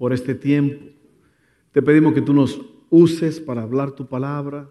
por 0.00 0.14
este 0.14 0.34
tiempo. 0.34 0.82
Te 1.72 1.82
pedimos 1.82 2.14
que 2.14 2.22
tú 2.22 2.32
nos 2.32 2.58
uses 2.88 3.38
para 3.38 3.60
hablar 3.60 3.90
tu 3.90 4.06
palabra, 4.06 4.66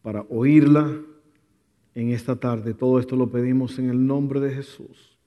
para 0.00 0.24
oírla 0.28 0.96
en 1.92 2.12
esta 2.12 2.36
tarde. 2.36 2.72
Todo 2.72 3.00
esto 3.00 3.16
lo 3.16 3.28
pedimos 3.28 3.80
en 3.80 3.90
el 3.90 4.06
nombre 4.06 4.38
de 4.38 4.54
Jesús. 4.54 5.18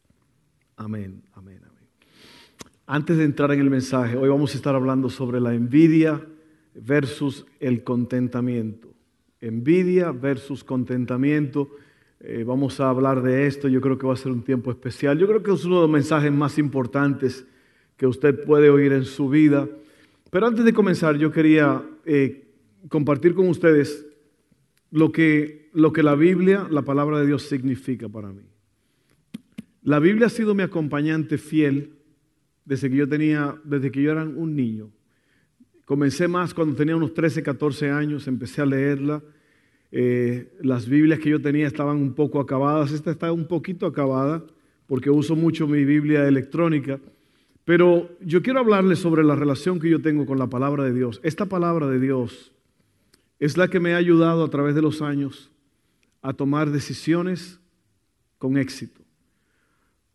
Amén, 0.77 1.23
amén, 1.33 1.59
amén. 1.61 1.83
Antes 2.85 3.17
de 3.17 3.25
entrar 3.25 3.51
en 3.51 3.59
el 3.59 3.69
mensaje, 3.69 4.15
hoy 4.15 4.29
vamos 4.29 4.53
a 4.53 4.57
estar 4.57 4.75
hablando 4.75 5.09
sobre 5.09 5.41
la 5.41 5.53
envidia 5.53 6.25
versus 6.73 7.45
el 7.59 7.83
contentamiento. 7.83 8.93
Envidia 9.41 10.13
versus 10.13 10.63
contentamiento. 10.63 11.69
Eh, 12.21 12.45
vamos 12.47 12.79
a 12.79 12.89
hablar 12.89 13.21
de 13.21 13.45
esto, 13.45 13.67
yo 13.67 13.81
creo 13.81 13.97
que 13.97 14.07
va 14.07 14.13
a 14.13 14.15
ser 14.15 14.31
un 14.31 14.45
tiempo 14.45 14.71
especial. 14.71 15.19
Yo 15.19 15.27
creo 15.27 15.43
que 15.43 15.51
es 15.51 15.65
uno 15.65 15.75
de 15.75 15.81
los 15.81 15.91
mensajes 15.91 16.31
más 16.31 16.57
importantes 16.57 17.45
que 17.97 18.07
usted 18.07 18.43
puede 18.45 18.69
oír 18.69 18.93
en 18.93 19.05
su 19.05 19.27
vida. 19.27 19.67
Pero 20.29 20.47
antes 20.47 20.63
de 20.63 20.73
comenzar, 20.73 21.17
yo 21.17 21.31
quería 21.31 21.83
eh, 22.05 22.47
compartir 22.89 23.33
con 23.33 23.49
ustedes 23.49 24.05
lo 24.91 25.11
que, 25.11 25.69
lo 25.73 25.91
que 25.91 26.03
la 26.03 26.15
Biblia, 26.15 26.67
la 26.69 26.83
palabra 26.83 27.19
de 27.19 27.27
Dios, 27.27 27.43
significa 27.43 28.07
para 28.07 28.31
mí. 28.31 28.43
La 29.81 29.99
Biblia 29.99 30.27
ha 30.27 30.29
sido 30.29 30.53
mi 30.53 30.63
acompañante 30.63 31.37
fiel 31.37 31.93
desde 32.65 32.89
que 32.89 32.97
yo 32.97 33.07
tenía, 33.07 33.55
desde 33.63 33.91
que 33.91 34.01
yo 34.01 34.11
era 34.11 34.23
un 34.23 34.55
niño. 34.55 34.91
Comencé 35.85 36.27
más 36.27 36.53
cuando 36.53 36.75
tenía 36.75 36.95
unos 36.95 37.13
13, 37.13 37.41
14 37.41 37.89
años, 37.89 38.27
empecé 38.27 38.61
a 38.61 38.65
leerla 38.65 39.23
eh, 39.91 40.53
las 40.61 40.87
Biblias 40.87 41.19
que 41.19 41.29
yo 41.29 41.41
tenía 41.41 41.67
estaban 41.67 41.97
un 41.97 42.13
poco 42.13 42.39
acabadas. 42.39 42.91
Esta 42.91 43.11
está 43.11 43.31
un 43.31 43.47
poquito 43.47 43.85
acabada 43.85 44.43
porque 44.85 45.09
uso 45.09 45.35
mucho 45.35 45.67
mi 45.67 45.85
Biblia 45.85 46.27
electrónica. 46.27 46.99
Pero 47.67 48.09
yo 48.21 48.41
quiero 48.41 48.61
hablarles 48.61 48.99
sobre 48.99 49.25
la 49.25 49.35
relación 49.35 49.77
que 49.81 49.89
yo 49.89 50.01
tengo 50.01 50.25
con 50.25 50.39
la 50.39 50.47
palabra 50.47 50.85
de 50.85 50.93
Dios. 50.93 51.19
Esta 51.21 51.47
palabra 51.47 51.85
de 51.87 51.99
Dios 51.99 52.53
es 53.39 53.57
la 53.57 53.67
que 53.67 53.81
me 53.81 53.93
ha 53.93 53.97
ayudado 53.97 54.45
a 54.45 54.49
través 54.49 54.73
de 54.73 54.81
los 54.81 55.01
años 55.01 55.51
a 56.21 56.31
tomar 56.31 56.71
decisiones 56.71 57.59
con 58.37 58.57
éxito. 58.57 59.01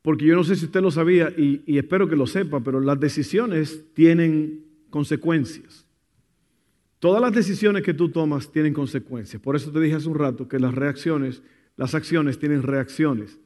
Porque 0.01 0.25
yo 0.25 0.35
no 0.35 0.45
sé 0.45 0.57
si 0.57 0.65
usted 0.65 0.81
lo 0.81 0.91
sabía 0.91 1.29
y, 1.37 1.63
y 1.67 1.77
espero 1.77 2.09
que 2.09 2.17
lo 2.17 2.27
sepa, 2.27 2.61
pero 2.61 2.81
las 2.81 2.99
decisiones 2.99 3.85
tienen 3.93 4.65
consecuencias. 4.89 5.85
Todas 7.01 7.21
las 7.21 7.35
decisiones 7.35 7.83
que 7.83 7.93
tú 7.93 8.09
tomas 8.09 8.51
tienen 8.51 8.73
consecuencias. 8.73 9.43
Por 9.43 9.57
eso 9.57 9.71
te 9.71 9.79
dije 9.79 9.97
hace 9.97 10.09
un 10.09 10.19
rato 10.19 10.49
que 10.49 10.59
las 10.59 10.75
reacciones, 10.75 11.43
las 11.77 11.95
acciones 11.95 12.39
tienen 12.39 12.63
reacciones. 12.63 13.39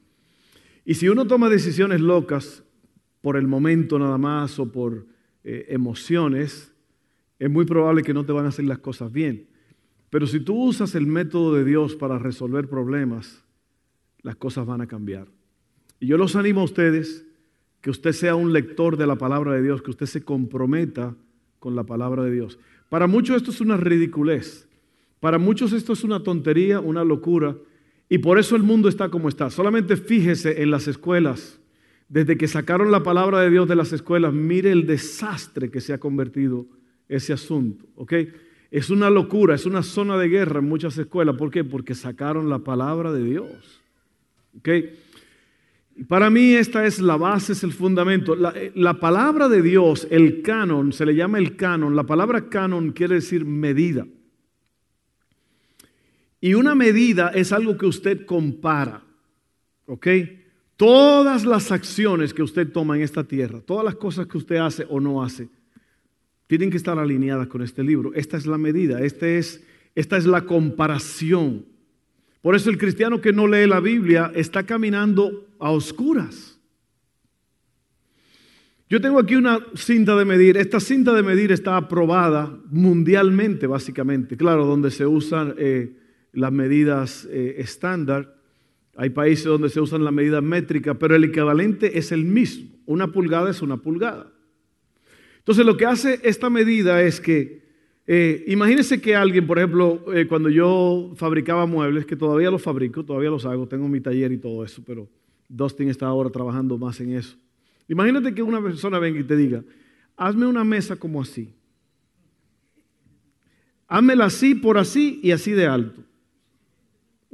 Y 0.84 0.95
si 0.95 1.09
uno 1.09 1.27
toma 1.27 1.49
decisiones 1.49 2.01
locas 2.01 2.62
por 3.20 3.36
el 3.36 3.47
momento 3.47 3.98
nada 3.98 4.19
más 4.19 4.59
o 4.59 4.70
por 4.70 5.06
eh, 5.45 5.67
emociones, 5.69 6.72
es 7.39 7.50
muy 7.50 7.64
probable 7.64 8.03
que 8.03 8.14
no 8.14 8.25
te 8.25 8.33
van 8.33 8.47
a 8.47 8.48
hacer 8.48 8.64
las 8.64 8.78
cosas 8.78 9.12
bien. 9.12 9.48
Pero 10.11 10.27
si 10.27 10.41
tú 10.41 10.55
usas 10.55 10.95
el 10.95 11.06
método 11.06 11.55
de 11.55 11.64
Dios 11.64 11.97
para 11.97 12.19
resolver 12.19 12.69
problemas, 12.69 13.44
las 14.22 14.37
cosas 14.37 14.66
van 14.66 14.81
a 14.81 14.87
cambiar. 14.87 15.28
Y 16.00 16.06
yo 16.06 16.16
los 16.16 16.37
animo 16.37 16.60
a 16.60 16.65
ustedes 16.65 17.26
que 17.81 17.91
usted 17.91 18.12
sea 18.12 18.34
un 18.34 18.53
lector 18.53 18.97
de 18.97 19.06
la 19.06 19.16
palabra 19.16 19.53
de 19.53 19.62
Dios, 19.62 19.82
que 19.82 19.91
usted 19.91 20.06
se 20.06 20.22
comprometa 20.22 21.15
con 21.59 21.76
la 21.76 21.84
palabra 21.84 22.25
de 22.25 22.32
Dios. 22.32 22.59
Para 22.88 23.06
muchos 23.06 23.37
esto 23.37 23.50
es 23.50 23.60
una 23.60 23.76
ridiculez. 23.76 24.69
Para 25.21 25.38
muchos 25.38 25.72
esto 25.72 25.93
es 25.93 26.05
una 26.05 26.22
tontería, 26.22 26.81
una 26.81 27.05
locura. 27.05 27.56
Y 28.09 28.19
por 28.19 28.38
eso 28.38 28.56
el 28.56 28.62
mundo 28.62 28.88
está 28.88 29.09
como 29.09 29.28
está. 29.28 29.50
Solamente 29.50 29.97
fíjese 29.97 30.62
en 30.62 30.71
las 30.71 30.88
escuelas. 30.88 31.60
Desde 32.09 32.37
que 32.37 32.47
sacaron 32.47 32.91
la 32.91 33.03
palabra 33.03 33.41
de 33.41 33.50
Dios 33.50 33.69
de 33.69 33.77
las 33.77 33.93
escuelas, 33.93 34.33
mire 34.33 34.71
el 34.71 34.87
desastre 34.87 35.71
que 35.71 35.81
se 35.81 35.93
ha 35.93 35.99
convertido 35.99 36.67
ese 37.09 37.33
asunto. 37.33 37.87
Es 38.71 38.91
una 38.91 39.11
locura, 39.11 39.55
es 39.55 39.67
una 39.67 39.83
zona 39.83 40.17
de 40.19 40.28
guerra 40.28 40.61
en 40.61 40.69
muchas 40.69 40.97
escuelas. 40.99 41.37
¿Por 41.37 41.50
qué? 41.50 41.65
Porque 41.65 41.94
sacaron 41.94 42.49
la 42.49 42.61
palabra 42.61 43.12
de 43.12 43.25
Dios. 43.25 43.83
Para 46.09 46.31
mí 46.31 46.55
esta 46.55 46.87
es 46.87 47.00
la 47.00 47.17
base, 47.17 47.53
es 47.53 47.65
el 47.65 47.72
fundamento. 47.72 48.34
Eh, 48.55 48.73
la, 48.75 49.00
palabra 49.00 49.49
de 49.49 49.62
Dios, 49.62 50.06
el 50.11 50.43
canon, 50.43 50.93
se 50.93 51.06
le 51.06 51.15
llama 51.15 51.38
el 51.38 51.56
canon. 51.56 51.97
La 51.97 52.05
palabra 52.05 52.49
canon 52.49 52.93
quiere 52.93 53.17
decir 53.17 53.44
medida. 53.44 54.06
Y 56.41 56.55
una 56.55 56.75
medida 56.75 57.31
es 57.34 57.53
algo 57.53 57.77
que 57.78 57.87
usted 57.87 58.27
compara. 58.27 59.03
¿Ok? 59.87 60.06
Todas 60.76 61.44
las 61.47 61.72
acciones 61.72 62.34
que 62.34 62.42
usted 62.42 62.70
toma 62.70 62.97
en 62.97 63.03
esta 63.03 63.25
tierra, 63.25 63.60
todas 63.60 63.84
las 63.84 63.97
cosas 63.97 64.26
que 64.26 64.37
usted 64.37 64.56
hace 64.56 64.87
o 64.88 65.00
no 65.00 65.22
hace, 65.22 65.48
tienen 66.47 66.70
que 66.70 66.76
estar 66.76 66.98
alineadas 66.98 67.48
con 67.48 67.62
este 67.62 67.82
libro. 67.82 68.12
Esta 68.14 68.37
es 68.37 68.47
la 68.47 68.59
medida, 68.59 69.00
este 69.00 69.38
es, 69.38 69.64
esta 69.94 70.16
es 70.16 70.26
la 70.26 70.42
comparación. 70.42 71.64
Por 72.42 72.54
eso 72.54 72.70
el 72.70 72.78
cristiano 72.78 73.20
que 73.20 73.32
no 73.32 73.48
lee 73.48 73.66
la 73.66 73.81
Biblia 73.81 74.31
está 74.34 74.64
caminando 74.64 75.48
a 75.59 75.70
oscuras. 75.70 76.60
Yo 78.88 79.00
tengo 79.00 79.19
aquí 79.19 79.34
una 79.34 79.58
cinta 79.75 80.14
de 80.14 80.25
medir. 80.25 80.56
Esta 80.56 80.78
cinta 80.78 81.12
de 81.12 81.25
medir 81.25 81.50
está 81.50 81.76
aprobada 81.76 82.56
mundialmente, 82.70 83.66
básicamente. 83.66 84.37
Claro, 84.37 84.64
donde 84.64 84.93
se 84.93 85.06
usan 85.06 85.54
eh, 85.58 85.97
las 86.32 86.53
medidas 86.53 87.26
eh, 87.28 87.56
estándar. 87.58 88.36
Hay 88.97 89.11
países 89.11 89.45
donde 89.45 89.69
se 89.69 89.81
usan 89.81 90.05
la 90.05 90.11
medida 90.11 90.41
métrica, 90.41 90.95
pero 90.95 91.15
el 91.15 91.25
equivalente 91.25 91.99
es 91.99 92.12
el 92.12 92.25
mismo. 92.25 92.71
Una 92.87 93.09
pulgada 93.09 93.51
es 93.51 93.62
una 93.62 93.77
pulgada. 93.77 94.33
Entonces 95.39 95.67
lo 95.67 95.77
que 95.77 95.87
hace 95.87 96.21
esta 96.23 96.51
medida 96.51 97.03
es 97.03 97.21
que 97.21 97.67
eh, 98.06 98.45
imagínense 98.47 99.01
que 99.01 99.17
alguien, 99.17 99.47
por 99.47 99.59
ejemplo, 99.59 100.05
eh, 100.15 100.27
cuando 100.27 100.49
yo 100.49 101.12
fabricaba 101.17 101.67
muebles, 101.67 102.06
que 102.06 102.17
todavía 102.17 102.51
los 102.51 102.62
fabrico, 102.62 103.05
todavía 103.05 103.31
los 103.31 103.45
hago, 103.45 103.67
tengo 103.67 103.89
mi 103.89 104.01
taller 104.01 104.33
y 104.33 104.39
todo 104.39 104.65
eso, 104.65 104.83
pero 104.87 105.09
Dustin 105.49 105.89
está 105.89 106.06
ahora 106.06 106.31
trabajando 106.31 106.79
más 106.79 107.01
en 107.01 107.12
eso. 107.12 107.37
Imagínate 107.89 108.35
que 108.35 108.43
una 108.43 108.62
persona 108.62 108.99
venga 108.99 109.21
y 109.21 109.25
te 109.25 109.37
diga, 109.37 109.62
hazme 110.17 110.47
una 110.47 110.65
mesa 110.65 110.97
como 110.97 111.21
así. 111.21 111.53
Házmela 113.89 114.25
así, 114.25 114.55
por 114.55 114.79
así 114.79 115.21
y 115.23 115.31
así 115.31 115.53
de 115.53 115.67
alto. 115.67 116.03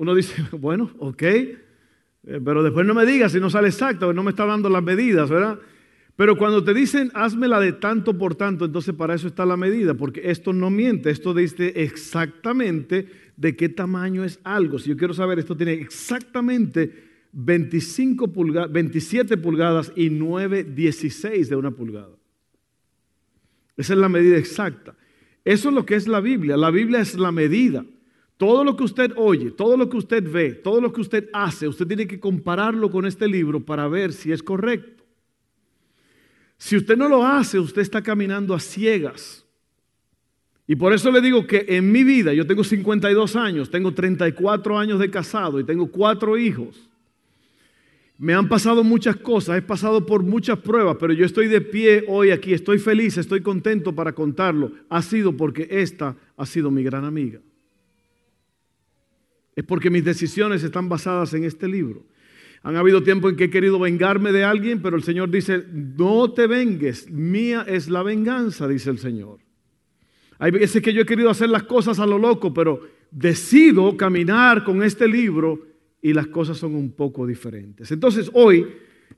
Uno 0.03 0.17
dice, 0.17 0.43
bueno, 0.59 0.91
ok, 0.99 1.23
eh, 1.23 1.57
pero 2.45 2.65
después 2.65 2.85
no 2.85 2.93
me 2.93 3.07
digas 3.07 3.31
si 3.31 3.39
no 3.39 3.51
sale 3.51 3.69
exacto, 3.69 4.13
no 4.13 4.25
me 4.25 4.31
está 4.31 4.45
dando 4.45 4.69
las 4.69 4.83
medidas, 4.83 5.31
¿verdad? 5.31 5.61
Pero 6.17 6.37
cuando 6.37 6.65
te 6.65 6.75
dicen, 6.75 7.13
házmela 7.15 7.61
de 7.61 7.75
tanto 7.75 8.19
por 8.19 8.35
tanto, 8.35 8.65
entonces 8.65 8.97
para 8.97 9.15
eso 9.15 9.29
está 9.29 9.47
la 9.47 9.57
medida, 9.57 9.95
porque 9.95 10.29
esto 10.29 10.53
no 10.53 10.71
miente, 10.71 11.11
esto 11.11 11.33
dice 11.33 11.73
exactamente 11.77 13.07
de 13.37 13.55
qué 13.55 13.69
tamaño 13.69 14.25
es 14.25 14.41
algo. 14.43 14.81
Si 14.81 14.91
yo 14.91 14.97
quiero 14.97 15.15
saber, 15.15 15.39
esto 15.39 15.57
tiene 15.57 15.75
exactamente 15.75 16.93
25 17.31 18.33
pulgadas, 18.33 18.73
27 18.73 19.37
pulgadas 19.37 19.93
y 19.95 20.11
9, 20.11 20.65
16 20.65 21.49
de 21.49 21.55
una 21.55 21.71
pulgada. 21.71 22.17
Esa 23.77 23.93
es 23.93 23.99
la 24.01 24.09
medida 24.09 24.37
exacta. 24.37 24.97
Eso 25.45 25.69
es 25.69 25.75
lo 25.77 25.87
que 25.87 25.95
es 25.95 26.09
la 26.09 26.19
Biblia. 26.19 26.57
La 26.57 26.73
Biblia 26.73 26.99
es 26.99 27.15
la 27.15 27.31
medida. 27.31 27.85
Todo 28.43 28.65
lo 28.65 28.75
que 28.75 28.83
usted 28.83 29.13
oye, 29.15 29.53
todo 29.53 29.77
lo 29.77 29.89
que 29.89 29.97
usted 29.97 30.29
ve, 30.29 30.51
todo 30.51 30.81
lo 30.81 30.93
que 30.93 31.01
usted 31.01 31.29
hace, 31.33 31.69
usted 31.69 31.87
tiene 31.87 32.09
que 32.09 32.19
compararlo 32.19 32.91
con 32.91 33.07
este 33.07 33.29
libro 33.29 33.65
para 33.65 33.87
ver 33.87 34.13
si 34.13 34.33
es 34.33 34.43
correcto. 34.43 35.05
Si 36.59 36.77
usted 36.77 36.97
no 36.97 37.09
lo 37.09 37.25
hace, 37.25 37.61
usted 37.61 37.83
está 37.83 38.03
caminando 38.03 38.53
a 38.53 38.59
ciegas. 38.59 39.47
Y 40.67 40.75
por 40.75 40.93
eso 40.93 41.13
le 41.13 41.21
digo 41.21 41.47
que 41.47 41.67
en 41.69 41.93
mi 41.93 42.03
vida, 42.03 42.35
yo 42.35 42.45
tengo 42.45 42.65
52 42.65 43.37
años, 43.37 43.71
tengo 43.71 43.95
34 43.95 44.77
años 44.77 44.99
de 44.99 45.09
casado 45.09 45.61
y 45.61 45.65
tengo 45.65 45.87
cuatro 45.87 46.37
hijos. 46.37 46.91
Me 48.19 48.35
han 48.35 48.49
pasado 48.49 48.83
muchas 48.83 49.15
cosas, 49.15 49.57
he 49.59 49.63
pasado 49.63 50.05
por 50.05 50.25
muchas 50.25 50.59
pruebas, 50.59 50.97
pero 50.99 51.13
yo 51.13 51.25
estoy 51.25 51.47
de 51.47 51.61
pie 51.61 52.03
hoy 52.09 52.33
aquí, 52.33 52.53
estoy 52.53 52.81
feliz, 52.81 53.19
estoy 53.19 53.41
contento 53.41 53.95
para 53.95 54.13
contarlo. 54.13 54.73
Ha 54.89 55.01
sido 55.01 55.37
porque 55.37 55.69
esta 55.71 56.17
ha 56.37 56.45
sido 56.45 56.73
mi 56.73 56.83
gran 56.83 57.05
amiga. 57.05 57.39
Es 59.55 59.65
porque 59.65 59.91
mis 59.91 60.05
decisiones 60.05 60.63
están 60.63 60.89
basadas 60.89 61.35
en 61.35 61.45
este 61.45 61.69
libro. 61.69 62.05
Han 62.63 62.77
habido 62.77 63.03
tiempos 63.03 63.33
en 63.33 63.37
que 63.37 63.45
he 63.45 63.51
querido 63.51 63.79
vengarme 63.79 64.33
de 64.33 64.45
alguien, 64.45 64.81
pero 64.81 64.97
el 64.97 65.03
Señor 65.03 65.31
dice, 65.31 65.65
no 65.73 66.33
te 66.33 66.47
vengues, 66.47 67.11
mía 67.11 67.65
es 67.67 67.89
la 67.89 68.03
venganza, 68.03 68.69
dice 68.69 68.91
el 68.91 68.99
Señor. 68.99 69.41
Hay 70.39 70.53
veces 70.53 70.83
que 70.83 70.93
yo 70.93 71.03
he 71.03 71.07
querido 71.07 71.31
hacer 71.31 71.49
las 71.49 71.65
cosas 71.65 71.99
a 71.99 72.07
lo 72.07 72.19
loco, 72.19 72.55
pero 72.55 72.81
decido 73.11 73.97
caminar 73.97 74.65
con 74.65 74.83
este 74.83 75.07
libro 75.07 75.67
y 76.01 76.13
las 76.13 76.29
cosas 76.29 76.59
son 76.59 76.75
un 76.75 76.93
poco 76.93 77.27
diferentes. 77.27 77.91
Entonces 77.93 78.31
hoy 78.33 78.67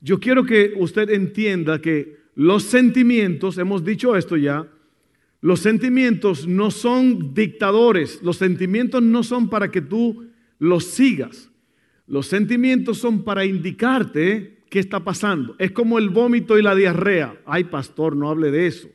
yo 0.01 0.19
quiero 0.19 0.45
que 0.45 0.75
usted 0.77 1.11
entienda 1.11 1.81
que 1.81 2.25
los 2.35 2.65
sentimientos, 2.65 3.59
hemos 3.59 3.85
dicho 3.85 4.17
esto 4.17 4.37
ya, 4.37 4.69
los 5.45 5.61
sentimientos 5.61 6.47
no 6.47 6.71
son 6.71 7.35
dictadores, 7.35 8.23
los 8.23 8.39
sentimientos 8.39 9.03
no 9.03 9.23
son 9.23 9.51
para 9.51 9.71
que 9.71 9.83
tú 9.83 10.29
los 10.59 10.87
sigas, 10.87 11.51
los 12.07 12.29
sentimientos 12.29 12.97
son 12.97 13.25
para 13.25 13.45
indicarte 13.45 14.63
qué 14.71 14.79
está 14.79 15.05
pasando. 15.05 15.55
Es 15.59 15.71
como 15.73 15.99
el 15.99 16.09
vómito 16.09 16.59
y 16.59 16.63
la 16.63 16.75
diarrea. 16.75 17.37
Ay, 17.45 17.65
pastor, 17.65 18.17
no 18.17 18.31
hable 18.31 18.51
de 18.51 18.67
eso. 18.69 18.89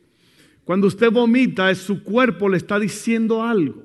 Cuando 0.64 0.88
usted 0.88 1.12
vomita, 1.12 1.72
su 1.76 2.02
cuerpo 2.02 2.48
le 2.48 2.56
está 2.56 2.80
diciendo 2.80 3.44
algo. 3.44 3.84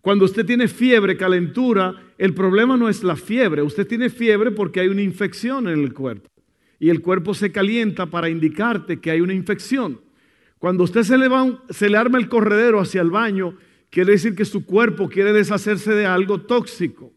Cuando 0.00 0.24
usted 0.24 0.44
tiene 0.44 0.66
fiebre, 0.66 1.16
calentura, 1.16 1.94
el 2.18 2.34
problema 2.34 2.76
no 2.76 2.88
es 2.88 3.04
la 3.04 3.14
fiebre. 3.14 3.62
Usted 3.62 3.86
tiene 3.86 4.10
fiebre 4.10 4.50
porque 4.50 4.80
hay 4.80 4.88
una 4.88 5.02
infección 5.02 5.68
en 5.68 5.78
el 5.78 5.94
cuerpo. 5.94 6.28
Y 6.80 6.90
el 6.90 7.02
cuerpo 7.02 7.34
se 7.34 7.52
calienta 7.52 8.06
para 8.06 8.28
indicarte 8.28 8.98
que 8.98 9.12
hay 9.12 9.20
una 9.20 9.32
infección. 9.32 10.00
Cuando 10.66 10.82
usted 10.82 11.04
se 11.04 11.16
le, 11.16 11.96
arma 11.96 12.18
el 12.18 12.28
corredero 12.28 12.80
hacia 12.80 13.00
el 13.00 13.08
baño, 13.08 13.56
quiere 13.88 14.10
decir 14.10 14.34
que 14.34 14.44
su 14.44 14.66
cuerpo 14.66 15.08
quiere 15.08 15.32
deshacerse 15.32 15.94
de 15.94 16.06
algo 16.06 16.40
tóxico. 16.40 17.12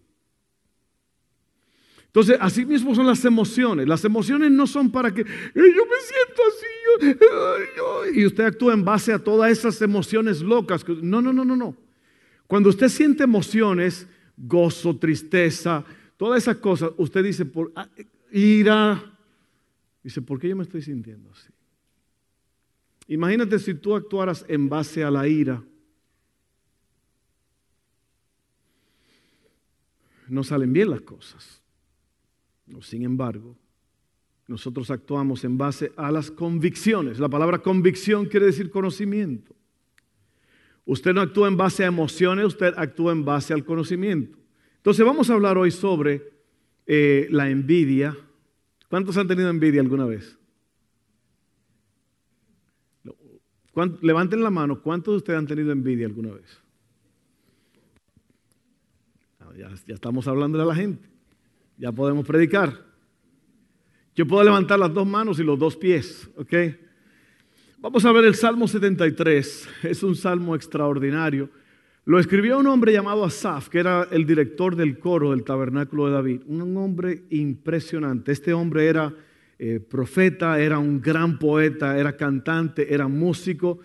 Entonces, 2.06 2.38
así 2.40 2.64
mismo 2.64 2.94
son 2.94 3.08
las 3.08 3.26
emociones. 3.26 3.88
Las 3.88 4.06
emociones 4.06 4.52
no 4.52 4.68
son 4.68 4.92
para 4.92 5.12
que 5.12 5.24
yo 5.24 5.64
me 5.64 5.66
siento 5.66 6.42
así 6.48 8.20
y 8.20 8.24
usted 8.28 8.44
actúa 8.44 8.72
en 8.72 8.86
base 8.86 9.14
a 9.14 9.18
todas 9.18 9.52
esas 9.52 9.82
emociones 9.82 10.42
locas. 10.42 10.88
No, 10.88 11.20
no, 11.20 11.34
no, 11.34 11.44
no, 11.44 11.56
no. 11.56 11.76
Cuando 12.46 12.70
usted 12.70 12.88
siente 12.88 13.24
emociones, 13.24 14.06
gozo, 14.38 14.96
tristeza, 14.96 15.84
todas 16.18 16.44
esas 16.44 16.58
cosas, 16.58 16.92
usted 16.98 17.24
dice, 17.24 17.46
por, 17.46 17.72
ah, 17.76 17.90
ira, 18.32 19.12
dice, 20.04 20.22
¿por 20.22 20.40
qué 20.40 20.50
yo 20.50 20.56
me 20.56 20.62
estoy 20.62 20.84
sintiendo 20.84 21.32
así? 21.32 21.50
Imagínate 23.10 23.58
si 23.58 23.74
tú 23.74 23.96
actuaras 23.96 24.46
en 24.48 24.70
base 24.70 25.04
a 25.04 25.10
la 25.10 25.28
ira. 25.28 25.64
No 30.28 30.44
salen 30.44 30.72
bien 30.72 30.92
las 30.92 31.02
cosas. 31.02 31.60
Sin 32.82 33.02
embargo, 33.02 33.58
nosotros 34.48 34.92
actuamos 34.92 35.44
en 35.44 35.58
base 35.58 35.92
a 35.98 36.12
las 36.12 36.30
convicciones. 36.30 37.20
La 37.20 37.28
palabra 37.28 37.64
convicción 37.64 38.28
quiere 38.28 38.46
decir 38.46 38.70
conocimiento. 38.70 39.56
Usted 40.86 41.12
no 41.12 41.22
actúa 41.22 41.48
en 41.48 41.58
base 41.58 41.84
a 41.84 41.88
emociones, 41.88 42.46
usted 42.46 42.76
actúa 42.78 43.12
en 43.12 43.26
base 43.26 43.56
al 43.56 43.66
conocimiento. 43.66 44.38
Entonces 44.78 45.04
vamos 45.04 45.32
a 45.32 45.34
hablar 45.34 45.58
hoy 45.58 45.72
sobre 45.72 46.32
eh, 46.86 47.28
la 47.32 47.50
envidia. 47.50 48.16
¿Cuántos 48.88 49.18
han 49.18 49.28
tenido 49.28 49.50
envidia 49.50 49.82
alguna 49.82 50.06
vez? 50.06 50.39
Levanten 54.02 54.42
la 54.42 54.50
mano, 54.50 54.82
¿cuántos 54.82 55.14
de 55.14 55.18
ustedes 55.18 55.40
han 55.40 55.48
tenido 55.48 55.72
envidia 55.72 56.06
alguna 56.06 56.34
vez? 56.34 56.62
Ah, 59.40 59.52
ya, 59.58 59.70
estamos 59.94 60.28
hablando 60.28 60.58
de 60.58 60.66
la 60.66 60.76
gente, 60.76 61.08
ya 61.78 61.92
podemos 61.92 62.26
predicar. 62.26 62.86
Yo 64.16 64.28
puedo 64.28 64.44
levantar 64.44 64.80
las 64.80 64.94
dos 64.94 65.08
manos 65.08 65.40
y 65.40 65.44
los 65.44 65.58
dos 65.58 65.78
pies, 65.78 66.30
¿ok? 66.36 66.54
Vamos 67.82 68.04
a 68.04 68.12
ver 68.12 68.26
el 68.26 68.36
Salmo 68.36 68.68
73. 68.68 69.70
Es 69.84 70.04
un 70.04 70.14
salmo 70.14 70.56
extraordinario. 70.56 71.50
Lo 72.04 72.20
escribió 72.20 72.58
un 72.58 72.68
hombre 72.68 72.92
llamado 72.92 73.24
Asaf, 73.24 73.70
que 73.70 73.80
era 73.80 74.08
el 74.12 74.26
director 74.26 74.76
del 74.76 75.00
coro 75.00 75.32
del 75.32 75.46
tabernáculo 75.46 76.08
de 76.08 76.12
David. 76.12 76.42
Un 76.48 76.76
hombre 76.76 77.24
impresionante. 77.30 78.34
Este 78.34 78.52
hombre 78.52 78.88
era 78.88 79.14
eh, 79.60 79.80
profeta, 79.80 80.60
era 80.60 80.80
un 80.80 81.00
gran 81.02 81.38
poeta, 81.38 82.00
era 82.00 82.18
cantante, 82.18 82.94
era 82.94 83.08
músico 83.08 83.80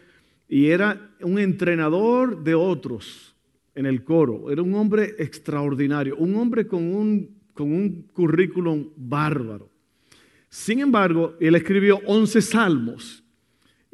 y 0.48 0.68
era 0.68 1.10
un 1.20 1.38
entrenador 1.38 2.42
de 2.42 2.54
otros 2.54 3.34
en 3.74 3.86
el 3.86 4.04
coro. 4.04 4.50
Era 4.50 4.62
un 4.62 4.74
hombre 4.74 5.16
extraordinario, 5.18 6.16
un 6.16 6.36
hombre 6.36 6.66
con 6.66 6.82
un, 6.94 7.28
con 7.52 7.72
un 7.72 8.08
currículum 8.12 8.88
bárbaro. 8.96 9.68
Sin 10.48 10.80
embargo, 10.80 11.34
él 11.40 11.56
escribió 11.56 12.00
11 12.06 12.40
salmos 12.40 13.24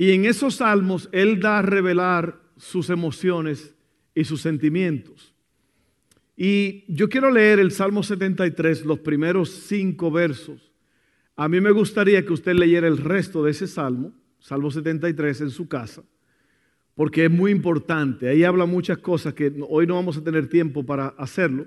y 0.01 0.13
en 0.13 0.25
esos 0.25 0.55
salmos 0.55 1.11
Él 1.13 1.41
da 1.41 1.59
a 1.59 1.63
revelar 1.63 2.41
sus 2.57 2.89
emociones 2.89 3.75
y 4.15 4.25
sus 4.25 4.41
sentimientos. 4.41 5.35
Y 6.39 6.85
yo 6.89 7.11
quiero 7.11 7.31
leer 7.31 7.59
el 7.59 7.71
Salmo 7.71 8.03
73, 8.03 8.87
los 8.87 9.01
primeros 9.01 9.51
cinco 9.51 10.11
versos. 10.11 10.70
A 11.41 11.49
mí 11.49 11.59
me 11.59 11.71
gustaría 11.71 12.23
que 12.23 12.35
usted 12.35 12.53
leyera 12.53 12.87
el 12.87 12.99
resto 12.99 13.43
de 13.43 13.53
ese 13.53 13.67
Salmo, 13.67 14.13
Salmo 14.41 14.71
73, 14.71 15.41
en 15.41 15.49
su 15.49 15.69
casa, 15.69 16.03
porque 16.95 17.25
es 17.25 17.31
muy 17.31 17.51
importante. 17.51 18.29
Ahí 18.29 18.45
habla 18.45 18.67
muchas 18.67 18.99
cosas 18.99 19.33
que 19.33 19.51
hoy 19.67 19.87
no 19.87 19.95
vamos 19.95 20.19
a 20.19 20.23
tener 20.23 20.51
tiempo 20.51 20.85
para 20.85 21.07
hacerlo. 21.17 21.67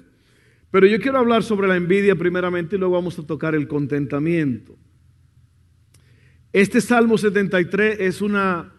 Pero 0.70 0.86
yo 0.86 1.00
quiero 1.00 1.18
hablar 1.18 1.42
sobre 1.42 1.68
la 1.68 1.76
envidia 1.76 2.16
primeramente 2.16 2.76
y 2.76 2.80
luego 2.80 2.94
vamos 2.94 3.18
a 3.18 3.26
tocar 3.26 3.56
el 3.56 3.68
contentamiento. 3.68 4.78
Este 6.52 6.80
Salmo 6.80 7.18
73 7.18 8.00
es 8.00 8.22
una, 8.22 8.76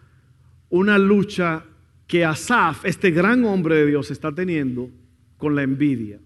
una 0.69 0.97
lucha 0.97 1.65
que 2.07 2.23
Asaf, 2.23 2.85
este 2.85 3.11
gran 3.11 3.43
hombre 3.43 3.75
de 3.75 3.87
Dios, 3.87 4.11
está 4.11 4.33
teniendo 4.33 4.89
con 5.35 5.55
la 5.55 5.63
envidia. 5.63 6.21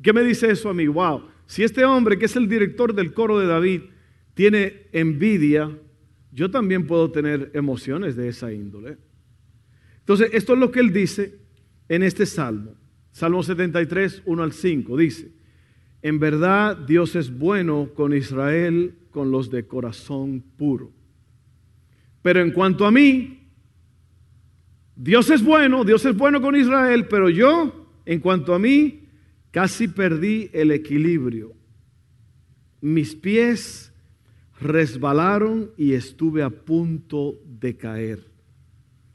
¿Qué 0.00 0.12
me 0.12 0.22
dice 0.22 0.48
eso 0.48 0.68
a 0.68 0.74
mí? 0.74 0.86
Wow, 0.86 1.29
si 1.50 1.64
este 1.64 1.84
hombre 1.84 2.16
que 2.16 2.26
es 2.26 2.36
el 2.36 2.48
director 2.48 2.94
del 2.94 3.12
coro 3.12 3.40
de 3.40 3.48
David 3.48 3.80
tiene 4.34 4.86
envidia, 4.92 5.76
yo 6.30 6.48
también 6.48 6.86
puedo 6.86 7.10
tener 7.10 7.50
emociones 7.54 8.14
de 8.14 8.28
esa 8.28 8.52
índole. 8.52 8.98
Entonces, 9.98 10.30
esto 10.32 10.52
es 10.52 10.60
lo 10.60 10.70
que 10.70 10.78
él 10.78 10.92
dice 10.92 11.40
en 11.88 12.04
este 12.04 12.24
salmo. 12.24 12.76
Salmo 13.10 13.42
73, 13.42 14.22
1 14.26 14.42
al 14.44 14.52
5. 14.52 14.96
Dice, 14.96 15.32
en 16.02 16.20
verdad 16.20 16.76
Dios 16.76 17.16
es 17.16 17.36
bueno 17.36 17.90
con 17.94 18.14
Israel 18.14 18.94
con 19.10 19.32
los 19.32 19.50
de 19.50 19.66
corazón 19.66 20.44
puro. 20.56 20.92
Pero 22.22 22.42
en 22.42 22.52
cuanto 22.52 22.86
a 22.86 22.92
mí, 22.92 23.48
Dios 24.94 25.28
es 25.30 25.42
bueno, 25.42 25.82
Dios 25.84 26.04
es 26.04 26.16
bueno 26.16 26.40
con 26.40 26.54
Israel, 26.54 27.08
pero 27.10 27.28
yo, 27.28 27.88
en 28.06 28.20
cuanto 28.20 28.54
a 28.54 28.60
mí, 28.60 28.99
casi 29.50 29.88
perdí 29.88 30.50
el 30.52 30.70
equilibrio. 30.70 31.54
Mis 32.80 33.14
pies 33.14 33.92
resbalaron 34.60 35.70
y 35.76 35.92
estuve 35.92 36.42
a 36.42 36.50
punto 36.50 37.40
de 37.44 37.76
caer. 37.76 38.30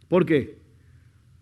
¿Por 0.08 0.25
qué? 0.25 0.60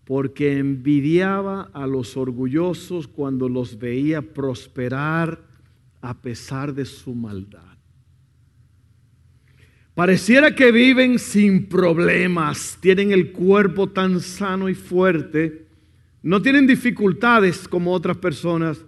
Porque 0.05 0.57
envidiaba 0.57 1.69
a 1.73 1.87
los 1.87 2.17
orgullosos 2.17 3.07
cuando 3.07 3.47
los 3.49 3.77
veía 3.79 4.21
prosperar 4.21 5.41
a 6.01 6.21
pesar 6.21 6.73
de 6.73 6.85
su 6.85 7.15
maldad. 7.15 7.73
Pareciera 9.95 10.55
que 10.55 10.71
viven 10.71 11.19
sin 11.19 11.67
problemas, 11.67 12.77
tienen 12.81 13.11
el 13.11 13.31
cuerpo 13.31 13.89
tan 13.89 14.19
sano 14.21 14.67
y 14.67 14.73
fuerte, 14.73 15.62
no 16.23 16.41
tienen 16.41 16.65
dificultades 16.65 17.67
como 17.67 17.91
otras 17.91 18.17
personas, 18.17 18.83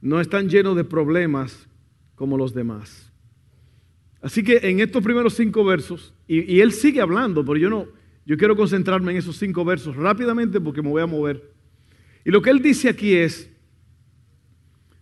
no 0.00 0.20
están 0.20 0.48
llenos 0.48 0.76
de 0.76 0.84
problemas 0.84 1.68
como 2.14 2.38
los 2.38 2.54
demás. 2.54 3.12
Así 4.22 4.42
que 4.42 4.58
en 4.62 4.80
estos 4.80 5.02
primeros 5.02 5.34
cinco 5.34 5.64
versos, 5.64 6.14
y, 6.28 6.60
él 6.60 6.72
sigue 6.72 7.00
hablando, 7.00 7.44
pero 7.44 7.58
yo 7.58 7.68
no, 7.68 7.88
yo 8.24 8.36
quiero 8.36 8.56
concentrarme 8.56 9.12
en 9.12 9.18
esos 9.18 9.36
cinco 9.36 9.64
versos 9.64 9.96
rápidamente 9.96 10.60
porque 10.60 10.80
me 10.80 10.88
voy 10.88 11.02
a 11.02 11.06
mover. 11.06 11.52
Y 12.24 12.30
lo 12.30 12.40
que 12.40 12.50
él 12.50 12.62
dice 12.62 12.88
aquí 12.88 13.14
es, 13.14 13.50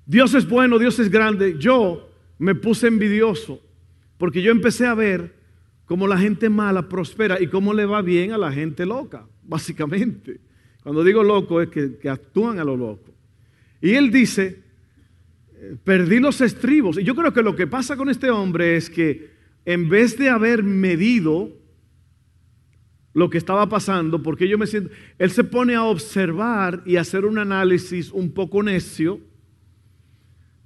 Dios 0.07 0.35
es 0.35 0.49
bueno, 0.49 0.79
Dios 0.79 0.99
es 0.99 1.11
grande, 1.11 1.57
yo 1.59 2.11
me 2.39 2.55
puse 2.55 2.87
envidioso 2.87 3.61
porque 4.19 4.43
yo 4.43 4.51
empecé 4.51 4.87
a 4.87 4.95
ver 4.95 5.35
cómo 5.85 6.07
la 6.07 6.19
gente 6.19 6.49
mala 6.49 6.89
prospera 6.89 7.41
y 7.41 7.47
cómo 7.47 7.75
le 7.75 7.85
va 7.85 8.01
bien 8.01 8.33
a 8.33 8.39
la 8.39 8.53
gente 8.53 8.87
loca, 8.87 9.27
básicamente. 9.43 10.41
Cuando 10.85 11.03
digo 11.03 11.25
loco 11.25 11.63
es 11.63 11.71
que, 11.71 12.09
actúan 12.11 12.59
a 12.59 12.65
lo 12.65 12.77
loco. 12.77 13.11
Y 13.81 13.95
él 13.95 14.11
dice, 14.11 14.63
eh, 15.57 15.77
perdí 15.83 16.21
los 16.21 16.43
estribos. 16.43 16.99
Y 16.99 17.05
yo 17.05 17.15
creo 17.15 17.33
que 17.33 17.43
lo 17.43 17.57
que 17.57 17.67
pasa 17.67 17.97
con 17.97 18.11
este 18.11 18.31
hombre 18.31 18.77
es 18.77 18.91
que 18.91 19.31
en 19.65 19.89
vez 19.89 20.19
de 20.19 20.29
haber 20.29 20.63
medido 20.63 21.51
lo 23.15 23.31
que 23.31 23.39
estaba 23.39 23.67
pasando, 23.67 24.23
porque 24.23 24.47
yo 24.47 24.59
me 24.59 24.67
siento, 24.67 24.91
él 25.19 25.31
se 25.31 25.43
pone 25.43 25.75
a 25.75 25.85
observar 25.85 26.83
y 26.85 26.97
hacer 26.97 27.25
un 27.25 27.39
análisis 27.39 28.13
un 28.13 28.33
poco 28.33 28.63
necio 28.63 29.21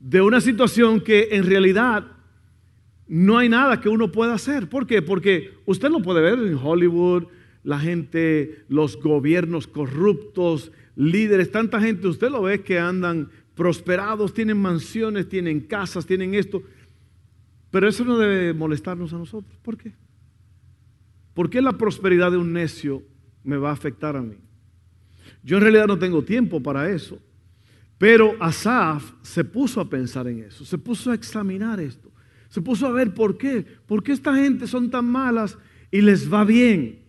de 0.01 0.21
una 0.21 0.41
situación 0.41 1.01
que 1.01 1.29
en 1.31 1.45
realidad 1.45 2.11
no 3.07 3.39
hay 3.39 3.49
nada 3.49 3.81
que 3.81 3.89
uno 3.89 4.11
pueda 4.11 4.35
hacer. 4.35 4.69
¿Por 4.69 4.85
qué? 4.85 5.01
Porque 5.01 5.55
usted 5.65 5.91
lo 5.91 6.03
puede 6.03 6.23
ver 6.23 6.41
en 6.41 6.59
Hollywood, 6.61 7.29
la 7.69 7.79
gente, 7.79 8.65
los 8.71 8.99
gobiernos 8.99 9.67
corruptos, 9.67 10.73
líderes, 10.97 11.53
tanta 11.53 11.79
gente, 11.79 12.09
usted 12.09 12.31
lo 12.31 12.41
ve 12.41 12.63
que 12.63 12.79
andan 12.79 13.29
prosperados, 13.55 14.33
tienen 14.33 14.57
mansiones, 14.57 15.29
tienen 15.29 15.61
casas, 15.61 16.07
tienen 16.07 16.33
esto. 16.33 16.63
Pero 17.71 17.87
eso 17.87 18.07
no 18.07 18.17
debe 18.17 18.55
molestarnos 18.55 19.13
a 19.13 19.19
nosotros. 19.19 19.61
¿Por 19.61 19.77
qué? 19.77 19.93
¿Por 21.35 21.51
qué 21.51 21.61
la 21.61 21.77
prosperidad 21.77 22.31
de 22.31 22.39
un 22.39 22.55
necio 22.55 23.03
me 23.45 23.59
va 23.59 23.69
a 23.69 23.75
afectar 23.75 24.17
a 24.17 24.23
mí? 24.23 24.37
Yo 25.43 25.59
en 25.59 25.65
realidad 25.65 25.89
no 25.89 25.99
tengo 25.99 26.25
tiempo 26.25 26.63
para 26.63 26.89
eso. 26.89 27.21
Pero 27.99 28.35
Asaf 28.41 29.13
se 29.21 29.45
puso 29.45 29.79
a 29.79 29.91
pensar 29.91 30.27
en 30.27 30.39
eso, 30.39 30.65
se 30.65 30.79
puso 30.79 31.11
a 31.11 31.15
examinar 31.15 31.81
esto, 31.81 32.11
se 32.49 32.63
puso 32.63 32.87
a 32.87 32.93
ver 32.93 33.13
por 33.13 33.37
qué, 33.37 33.67
por 33.87 34.03
qué 34.03 34.13
esta 34.13 34.35
gente 34.35 34.67
son 34.67 34.91
tan 34.91 35.05
malas 35.05 35.59
y 35.91 36.01
les 36.01 36.33
va 36.33 36.47
bien. 36.47 37.08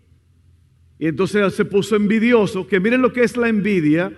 Y 0.99 1.07
entonces 1.07 1.53
se 1.53 1.65
puso 1.65 1.95
envidioso, 1.95 2.67
que 2.67 2.79
miren 2.79 3.01
lo 3.01 3.13
que 3.13 3.23
es 3.23 3.37
la 3.37 3.47
envidia. 3.47 4.11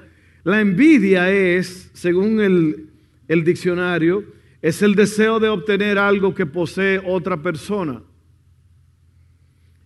La 0.44 0.60
envidia 0.60 1.32
es, 1.32 1.92
según 1.94 2.42
el, 2.42 2.90
el 3.28 3.44
diccionario, 3.44 4.26
es 4.62 4.82
el 4.82 4.96
deseo 4.96 5.40
de 5.40 5.50
obtener 5.50 6.00
algo 6.00 6.34
que 6.34 6.48
posee 6.48 7.00
otra 7.06 7.42
persona 7.42 8.02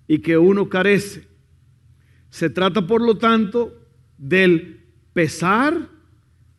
y 0.08 0.20
que 0.20 0.38
uno 0.38 0.70
carece. 0.70 1.28
Se 2.30 2.50
trata, 2.50 2.88
por 2.88 3.02
lo 3.02 3.18
tanto, 3.18 3.74
del 4.18 4.86
pesar, 5.14 5.90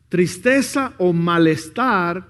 tristeza 0.09 0.93
o 0.97 1.13
malestar 1.13 2.27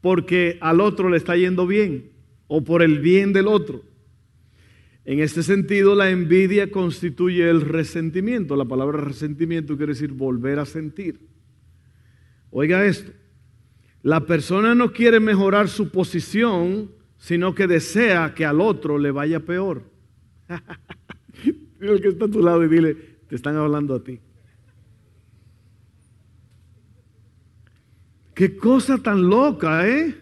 porque 0.00 0.58
al 0.60 0.80
otro 0.80 1.08
le 1.08 1.16
está 1.16 1.36
yendo 1.36 1.66
bien 1.66 2.12
o 2.46 2.62
por 2.62 2.82
el 2.82 2.98
bien 2.98 3.32
del 3.32 3.48
otro. 3.48 3.82
En 5.04 5.20
este 5.20 5.42
sentido, 5.42 5.94
la 5.94 6.10
envidia 6.10 6.70
constituye 6.70 7.48
el 7.48 7.60
resentimiento. 7.60 8.56
La 8.56 8.64
palabra 8.64 9.02
resentimiento 9.02 9.76
quiere 9.76 9.92
decir 9.92 10.12
volver 10.12 10.58
a 10.58 10.64
sentir. 10.64 11.20
Oiga 12.50 12.84
esto, 12.86 13.12
la 14.02 14.26
persona 14.26 14.74
no 14.74 14.92
quiere 14.92 15.20
mejorar 15.20 15.68
su 15.68 15.90
posición, 15.90 16.90
sino 17.18 17.54
que 17.54 17.66
desea 17.66 18.34
que 18.34 18.44
al 18.44 18.60
otro 18.60 18.98
le 18.98 19.10
vaya 19.10 19.40
peor. 19.40 19.82
Dile 21.80 21.92
el 21.92 22.00
que 22.00 22.08
está 22.08 22.26
a 22.26 22.30
tu 22.30 22.42
lado 22.42 22.64
y 22.64 22.68
dile, 22.68 22.94
te 23.28 23.34
están 23.34 23.56
hablando 23.56 23.94
a 23.94 24.04
ti. 24.04 24.20
Qué 28.34 28.56
cosa 28.56 28.98
tan 28.98 29.28
loca, 29.28 29.88
¿eh? 29.88 30.14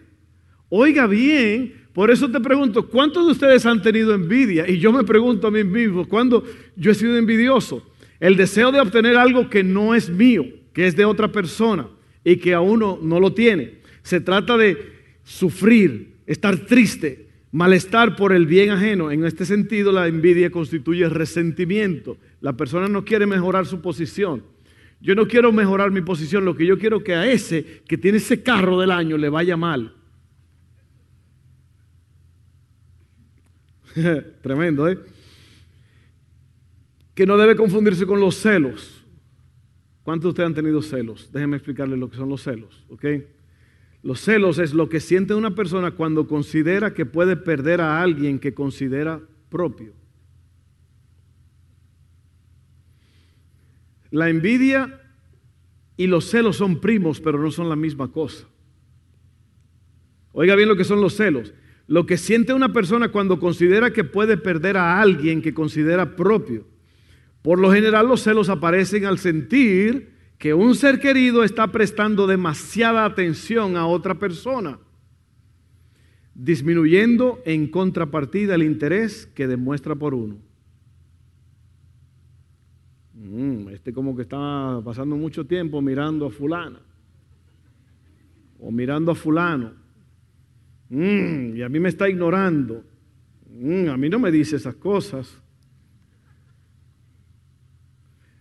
Oiga 0.69 1.07
bien, 1.07 1.82
por 1.93 2.09
eso 2.09 2.29
te 2.29 2.39
pregunto, 2.39 2.87
¿cuántos 2.87 3.25
de 3.25 3.31
ustedes 3.33 3.65
han 3.65 3.81
tenido 3.81 4.13
envidia? 4.13 4.67
Y 4.67 4.79
yo 4.79 4.91
me 4.91 5.03
pregunto 5.03 5.47
a 5.47 5.51
mí 5.51 5.63
mismo, 5.63 6.07
¿cuándo 6.07 6.43
yo 6.75 6.91
he 6.91 6.95
sido 6.95 7.17
envidioso? 7.17 7.87
El 8.19 8.35
deseo 8.35 8.71
de 8.71 8.81
obtener 8.81 9.15
algo 9.15 9.49
que 9.49 9.63
no 9.63 9.93
es 9.93 10.09
mío, 10.09 10.45
que 10.73 10.87
es 10.87 10.95
de 10.95 11.05
otra 11.05 11.31
persona 11.31 11.87
y 12.23 12.37
que 12.37 12.53
a 12.53 12.61
uno 12.61 12.97
no 13.01 13.19
lo 13.19 13.33
tiene. 13.33 13.75
Se 14.01 14.19
trata 14.19 14.57
de 14.57 14.93
sufrir, 15.23 16.15
estar 16.25 16.57
triste, 16.65 17.27
malestar 17.51 18.15
por 18.15 18.33
el 18.33 18.47
bien 18.47 18.71
ajeno. 18.71 19.11
En 19.11 19.23
este 19.23 19.45
sentido, 19.45 19.91
la 19.91 20.07
envidia 20.07 20.49
constituye 20.49 21.07
resentimiento. 21.09 22.17
La 22.41 22.53
persona 22.53 22.87
no 22.87 23.05
quiere 23.05 23.27
mejorar 23.27 23.67
su 23.67 23.81
posición. 23.81 24.43
Yo 24.99 25.15
no 25.15 25.27
quiero 25.27 25.51
mejorar 25.51 25.91
mi 25.91 26.01
posición, 26.01 26.45
lo 26.45 26.55
que 26.55 26.65
yo 26.65 26.79
quiero 26.79 27.03
que 27.03 27.13
a 27.13 27.29
ese 27.29 27.83
que 27.87 27.97
tiene 27.97 28.17
ese 28.17 28.41
carro 28.41 28.79
del 28.79 28.89
año 28.89 29.17
le 29.17 29.29
vaya 29.29 29.57
mal. 29.57 29.93
Tremendo, 34.41 34.87
¿eh? 34.87 34.99
Que 37.13 37.25
no 37.25 37.37
debe 37.37 37.55
confundirse 37.55 38.05
con 38.05 38.19
los 38.19 38.35
celos. 38.35 39.03
¿Cuántos 40.03 40.23
de 40.23 40.29
ustedes 40.29 40.47
han 40.47 40.55
tenido 40.55 40.81
celos? 40.81 41.31
Déjenme 41.31 41.57
explicarles 41.57 41.99
lo 41.99 42.09
que 42.09 42.17
son 42.17 42.29
los 42.29 42.41
celos, 42.41 42.83
¿ok? 42.89 43.05
Los 44.01 44.19
celos 44.19 44.59
es 44.59 44.73
lo 44.73 44.89
que 44.89 44.99
siente 44.99 45.33
una 45.33 45.55
persona 45.55 45.91
cuando 45.91 46.27
considera 46.27 46.93
que 46.93 47.05
puede 47.05 47.37
perder 47.37 47.79
a 47.79 48.01
alguien 48.01 48.39
que 48.39 48.53
considera 48.53 49.21
propio. 49.49 49.93
La 54.11 54.29
envidia 54.29 55.01
y 55.95 56.07
los 56.07 56.25
celos 56.25 56.57
son 56.57 56.81
primos, 56.81 57.21
pero 57.21 57.39
no 57.39 57.49
son 57.49 57.69
la 57.69 57.75
misma 57.75 58.11
cosa. 58.11 58.45
Oiga 60.33 60.55
bien 60.55 60.67
lo 60.67 60.75
que 60.75 60.83
son 60.83 60.99
los 60.99 61.15
celos. 61.15 61.53
Lo 61.87 62.05
que 62.05 62.17
siente 62.17 62.53
una 62.53 62.71
persona 62.71 63.11
cuando 63.11 63.39
considera 63.39 63.91
que 63.91 64.03
puede 64.03 64.37
perder 64.37 64.77
a 64.77 65.01
alguien 65.01 65.41
que 65.41 65.53
considera 65.53 66.15
propio. 66.15 66.65
Por 67.41 67.59
lo 67.59 67.71
general 67.71 68.07
los 68.07 68.23
celos 68.23 68.49
aparecen 68.49 69.05
al 69.05 69.19
sentir 69.19 70.13
que 70.37 70.53
un 70.53 70.75
ser 70.75 70.99
querido 70.99 71.43
está 71.43 71.67
prestando 71.67 72.25
demasiada 72.25 73.05
atención 73.05 73.75
a 73.75 73.85
otra 73.85 74.17
persona, 74.17 74.79
disminuyendo 76.33 77.41
en 77.45 77.67
contrapartida 77.67 78.55
el 78.55 78.63
interés 78.63 79.25
que 79.25 79.47
demuestra 79.47 79.95
por 79.95 80.13
uno. 80.13 80.37
Mm, 83.13 83.69
este 83.69 83.93
como 83.93 84.15
que 84.15 84.23
está 84.23 84.81
pasando 84.83 85.15
mucho 85.15 85.45
tiempo 85.45 85.81
mirando 85.81 86.27
a 86.27 86.29
fulana. 86.29 86.79
O 88.59 88.71
mirando 88.71 89.11
a 89.11 89.15
fulano. 89.15 89.82
Mm, 90.93 91.55
y 91.57 91.61
a 91.63 91.69
mí 91.69 91.79
me 91.79 91.89
está 91.89 92.07
ignorando. 92.07 92.83
Mm, 93.49 93.89
a 93.89 93.97
mí 93.97 94.09
no 94.09 94.19
me 94.19 94.31
dice 94.31 94.57
esas 94.57 94.75
cosas. 94.75 95.41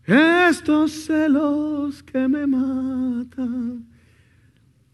Estos 0.04 0.92
celos 1.06 2.02
que 2.02 2.28
me 2.28 2.47
matan. 2.47 3.87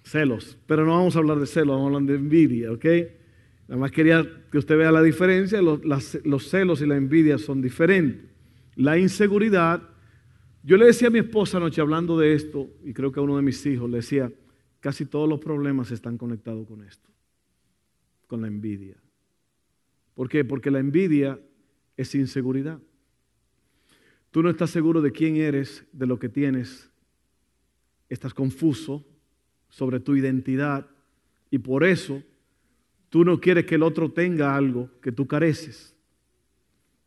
Celos. 0.04 0.56
Pero 0.66 0.86
no 0.86 0.92
vamos 0.92 1.16
a 1.16 1.18
hablar 1.18 1.40
de 1.40 1.46
celos, 1.46 1.74
vamos 1.74 1.92
a 1.92 1.96
hablar 1.96 2.08
de 2.08 2.14
envidia, 2.14 2.70
¿ok? 2.70 2.84
Nada 3.66 3.80
más 3.80 3.90
quería 3.90 4.24
que 4.52 4.58
usted 4.58 4.78
vea 4.78 4.92
la 4.92 5.02
diferencia. 5.02 5.60
Los, 5.60 5.80
los 6.24 6.48
celos 6.48 6.80
y 6.80 6.86
la 6.86 6.96
envidia 6.96 7.38
son 7.38 7.60
diferentes. 7.60 8.30
La 8.76 8.98
inseguridad. 8.98 9.82
Yo 10.62 10.76
le 10.76 10.86
decía 10.86 11.08
a 11.08 11.10
mi 11.10 11.18
esposa 11.18 11.56
anoche 11.56 11.80
hablando 11.80 12.16
de 12.16 12.34
esto, 12.34 12.70
y 12.84 12.92
creo 12.92 13.10
que 13.10 13.18
a 13.18 13.22
uno 13.24 13.36
de 13.36 13.42
mis 13.42 13.66
hijos 13.66 13.90
le 13.90 13.96
decía, 13.96 14.30
casi 14.78 15.06
todos 15.06 15.28
los 15.28 15.40
problemas 15.40 15.90
están 15.90 16.16
conectados 16.16 16.66
con 16.68 16.84
esto, 16.84 17.08
con 18.28 18.42
la 18.42 18.46
envidia. 18.46 18.96
¿Por 20.14 20.28
qué? 20.28 20.44
Porque 20.44 20.70
la 20.70 20.78
envidia 20.78 21.40
es 21.96 22.14
inseguridad. 22.14 22.78
Tú 24.30 24.42
no 24.42 24.50
estás 24.50 24.70
seguro 24.70 25.02
de 25.02 25.10
quién 25.10 25.36
eres, 25.36 25.84
de 25.92 26.06
lo 26.06 26.18
que 26.18 26.28
tienes. 26.28 26.90
Estás 28.08 28.34
confuso 28.34 29.04
sobre 29.68 29.98
tu 29.98 30.14
identidad 30.14 30.86
y 31.50 31.58
por 31.58 31.82
eso 31.82 32.22
tú 33.08 33.24
no 33.24 33.40
quieres 33.40 33.64
que 33.64 33.74
el 33.74 33.82
otro 33.82 34.12
tenga 34.12 34.54
algo 34.54 34.90
que 35.00 35.12
tú 35.12 35.26
careces. 35.26 35.94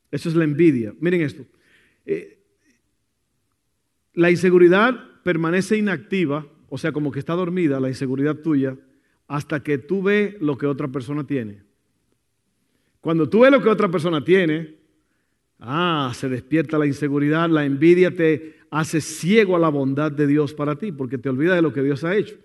Eso 0.10 0.30
es 0.30 0.36
la 0.36 0.44
envidia. 0.44 0.94
Miren 1.00 1.22
esto. 1.22 1.46
Eh, 2.06 2.40
la 4.14 4.30
inseguridad 4.30 5.22
permanece 5.24 5.78
inactiva, 5.78 6.48
o 6.70 6.78
sea, 6.78 6.92
como 6.92 7.12
que 7.12 7.20
está 7.20 7.34
dormida 7.34 7.80
la 7.80 7.90
inseguridad 7.90 8.38
tuya, 8.38 8.78
hasta 9.32 9.64
que 9.64 9.78
tú 9.78 10.04
ves 10.04 10.36
lo 10.42 10.58
que 10.58 10.66
otra 10.66 10.90
persona 10.90 11.26
tiene. 11.26 11.64
Cuando 13.00 13.30
tú 13.30 13.40
ves 13.40 13.52
lo 13.52 13.62
que 13.64 13.70
otra 13.70 13.90
persona 13.90 14.22
tiene, 14.22 14.76
ah, 15.58 16.12
se 16.14 16.28
despierta 16.28 16.78
la 16.78 16.86
inseguridad, 16.86 17.50
la 17.50 17.64
envidia 17.64 18.14
te 18.14 18.58
hace 18.70 19.00
ciego 19.00 19.56
a 19.56 19.60
la 19.60 19.70
bondad 19.70 20.12
de 20.12 20.28
Dios 20.28 20.54
para 20.54 20.76
ti, 20.76 20.92
porque 20.92 21.18
te 21.18 21.30
olvidas 21.30 21.56
de 21.56 21.62
lo 21.62 21.72
que 21.72 21.82
Dios 21.82 22.04
ha 22.04 22.14
hecho. 22.14 22.36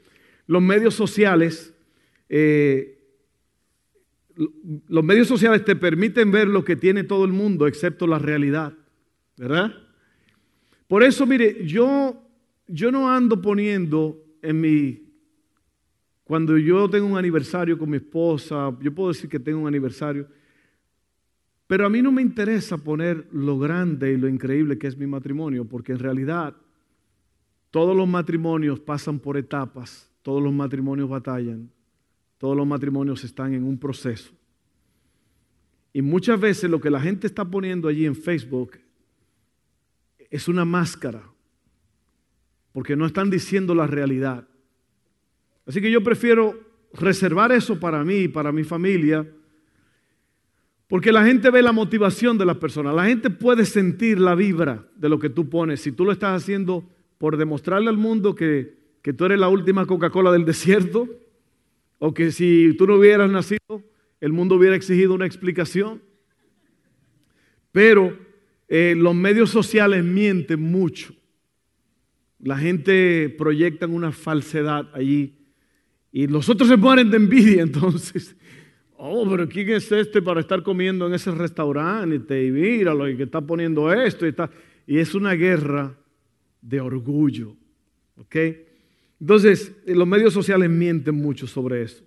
Los 0.46 0.62
medios 0.62 0.94
sociales, 0.94 1.74
eh, 2.28 3.00
los 4.88 5.02
medios 5.02 5.26
sociales 5.26 5.64
te 5.64 5.74
permiten 5.74 6.30
ver 6.30 6.46
lo 6.46 6.64
que 6.64 6.76
tiene 6.76 7.02
todo 7.02 7.24
el 7.24 7.32
mundo, 7.32 7.66
excepto 7.66 8.06
la 8.06 8.20
realidad. 8.20 8.74
¿verdad? 9.36 9.74
Por 10.86 11.02
eso, 11.02 11.26
mire, 11.26 11.66
yo, 11.66 12.22
yo 12.68 12.92
no 12.92 13.10
ando 13.10 13.42
poniendo 13.42 14.22
en 14.40 14.60
mi, 14.60 15.05
cuando 16.26 16.58
yo 16.58 16.90
tengo 16.90 17.06
un 17.06 17.16
aniversario 17.16 17.78
con 17.78 17.88
mi 17.88 17.98
esposa, 17.98 18.76
yo 18.80 18.92
puedo 18.92 19.10
decir 19.10 19.30
que 19.30 19.38
tengo 19.38 19.60
un 19.60 19.68
aniversario, 19.68 20.26
pero 21.68 21.86
a 21.86 21.88
mí 21.88 22.02
no 22.02 22.10
me 22.10 22.20
interesa 22.20 22.76
poner 22.78 23.28
lo 23.30 23.60
grande 23.60 24.12
y 24.12 24.16
lo 24.16 24.26
increíble 24.26 24.76
que 24.76 24.88
es 24.88 24.98
mi 24.98 25.06
matrimonio, 25.06 25.64
porque 25.64 25.92
en 25.92 26.00
realidad 26.00 26.56
todos 27.70 27.96
los 27.96 28.08
matrimonios 28.08 28.80
pasan 28.80 29.20
por 29.20 29.36
etapas, 29.36 30.10
todos 30.22 30.42
los 30.42 30.52
matrimonios 30.52 31.08
batallan, 31.08 31.70
todos 32.38 32.56
los 32.56 32.66
matrimonios 32.66 33.22
están 33.22 33.54
en 33.54 33.62
un 33.62 33.78
proceso. 33.78 34.32
Y 35.92 36.02
muchas 36.02 36.40
veces 36.40 36.68
lo 36.68 36.80
que 36.80 36.90
la 36.90 37.00
gente 37.00 37.28
está 37.28 37.44
poniendo 37.44 37.86
allí 37.86 38.04
en 38.04 38.16
Facebook 38.16 38.80
es 40.28 40.48
una 40.48 40.64
máscara, 40.64 41.22
porque 42.72 42.96
no 42.96 43.06
están 43.06 43.30
diciendo 43.30 43.76
la 43.76 43.86
realidad. 43.86 44.48
Así 45.66 45.80
que 45.80 45.90
yo 45.90 46.02
prefiero 46.02 46.58
reservar 46.92 47.52
eso 47.52 47.78
para 47.78 48.04
mí 48.04 48.20
y 48.20 48.28
para 48.28 48.52
mi 48.52 48.64
familia, 48.64 49.26
porque 50.88 51.10
la 51.10 51.24
gente 51.24 51.50
ve 51.50 51.62
la 51.62 51.72
motivación 51.72 52.38
de 52.38 52.46
las 52.46 52.58
personas, 52.58 52.94
la 52.94 53.06
gente 53.06 53.28
puede 53.28 53.64
sentir 53.64 54.20
la 54.20 54.36
vibra 54.36 54.86
de 54.94 55.08
lo 55.08 55.18
que 55.18 55.28
tú 55.28 55.48
pones. 55.50 55.80
Si 55.80 55.90
tú 55.90 56.04
lo 56.04 56.12
estás 56.12 56.40
haciendo 56.40 56.88
por 57.18 57.36
demostrarle 57.36 57.88
al 57.88 57.96
mundo 57.96 58.34
que, 58.34 58.76
que 59.02 59.12
tú 59.12 59.24
eres 59.24 59.40
la 59.40 59.48
última 59.48 59.86
Coca-Cola 59.86 60.30
del 60.30 60.44
desierto, 60.46 61.08
o 61.98 62.14
que 62.14 62.30
si 62.30 62.74
tú 62.76 62.86
no 62.86 62.96
hubieras 62.96 63.30
nacido, 63.30 63.82
el 64.20 64.32
mundo 64.32 64.54
hubiera 64.54 64.76
exigido 64.76 65.14
una 65.14 65.26
explicación. 65.26 66.02
Pero 67.72 68.16
eh, 68.68 68.94
los 68.96 69.14
medios 69.14 69.50
sociales 69.50 70.04
mienten 70.04 70.60
mucho. 70.60 71.14
La 72.38 72.58
gente 72.58 73.34
proyecta 73.36 73.86
una 73.86 74.12
falsedad 74.12 74.88
allí 74.94 75.45
y 76.12 76.26
los 76.26 76.48
otros 76.48 76.68
se 76.68 76.76
mueren 76.76 77.10
de 77.10 77.16
envidia 77.16 77.62
entonces. 77.62 78.36
Oh, 78.98 79.28
pero 79.28 79.48
¿quién 79.48 79.68
es 79.70 79.92
este 79.92 80.22
para 80.22 80.40
estar 80.40 80.62
comiendo 80.62 81.06
en 81.06 81.14
ese 81.14 81.30
restaurante? 81.30 82.46
Y 82.46 82.50
míralo, 82.50 83.04
que 83.16 83.24
está 83.24 83.40
poniendo 83.40 83.92
esto 83.92 84.24
y 84.24 84.30
está. 84.30 84.50
Y 84.86 84.98
es 84.98 85.14
una 85.14 85.34
guerra 85.34 85.94
de 86.62 86.80
orgullo. 86.80 87.54
¿Ok? 88.16 88.36
Entonces, 89.20 89.72
los 89.86 90.06
medios 90.06 90.32
sociales 90.32 90.70
mienten 90.70 91.14
mucho 91.14 91.46
sobre 91.46 91.82
eso. 91.82 92.04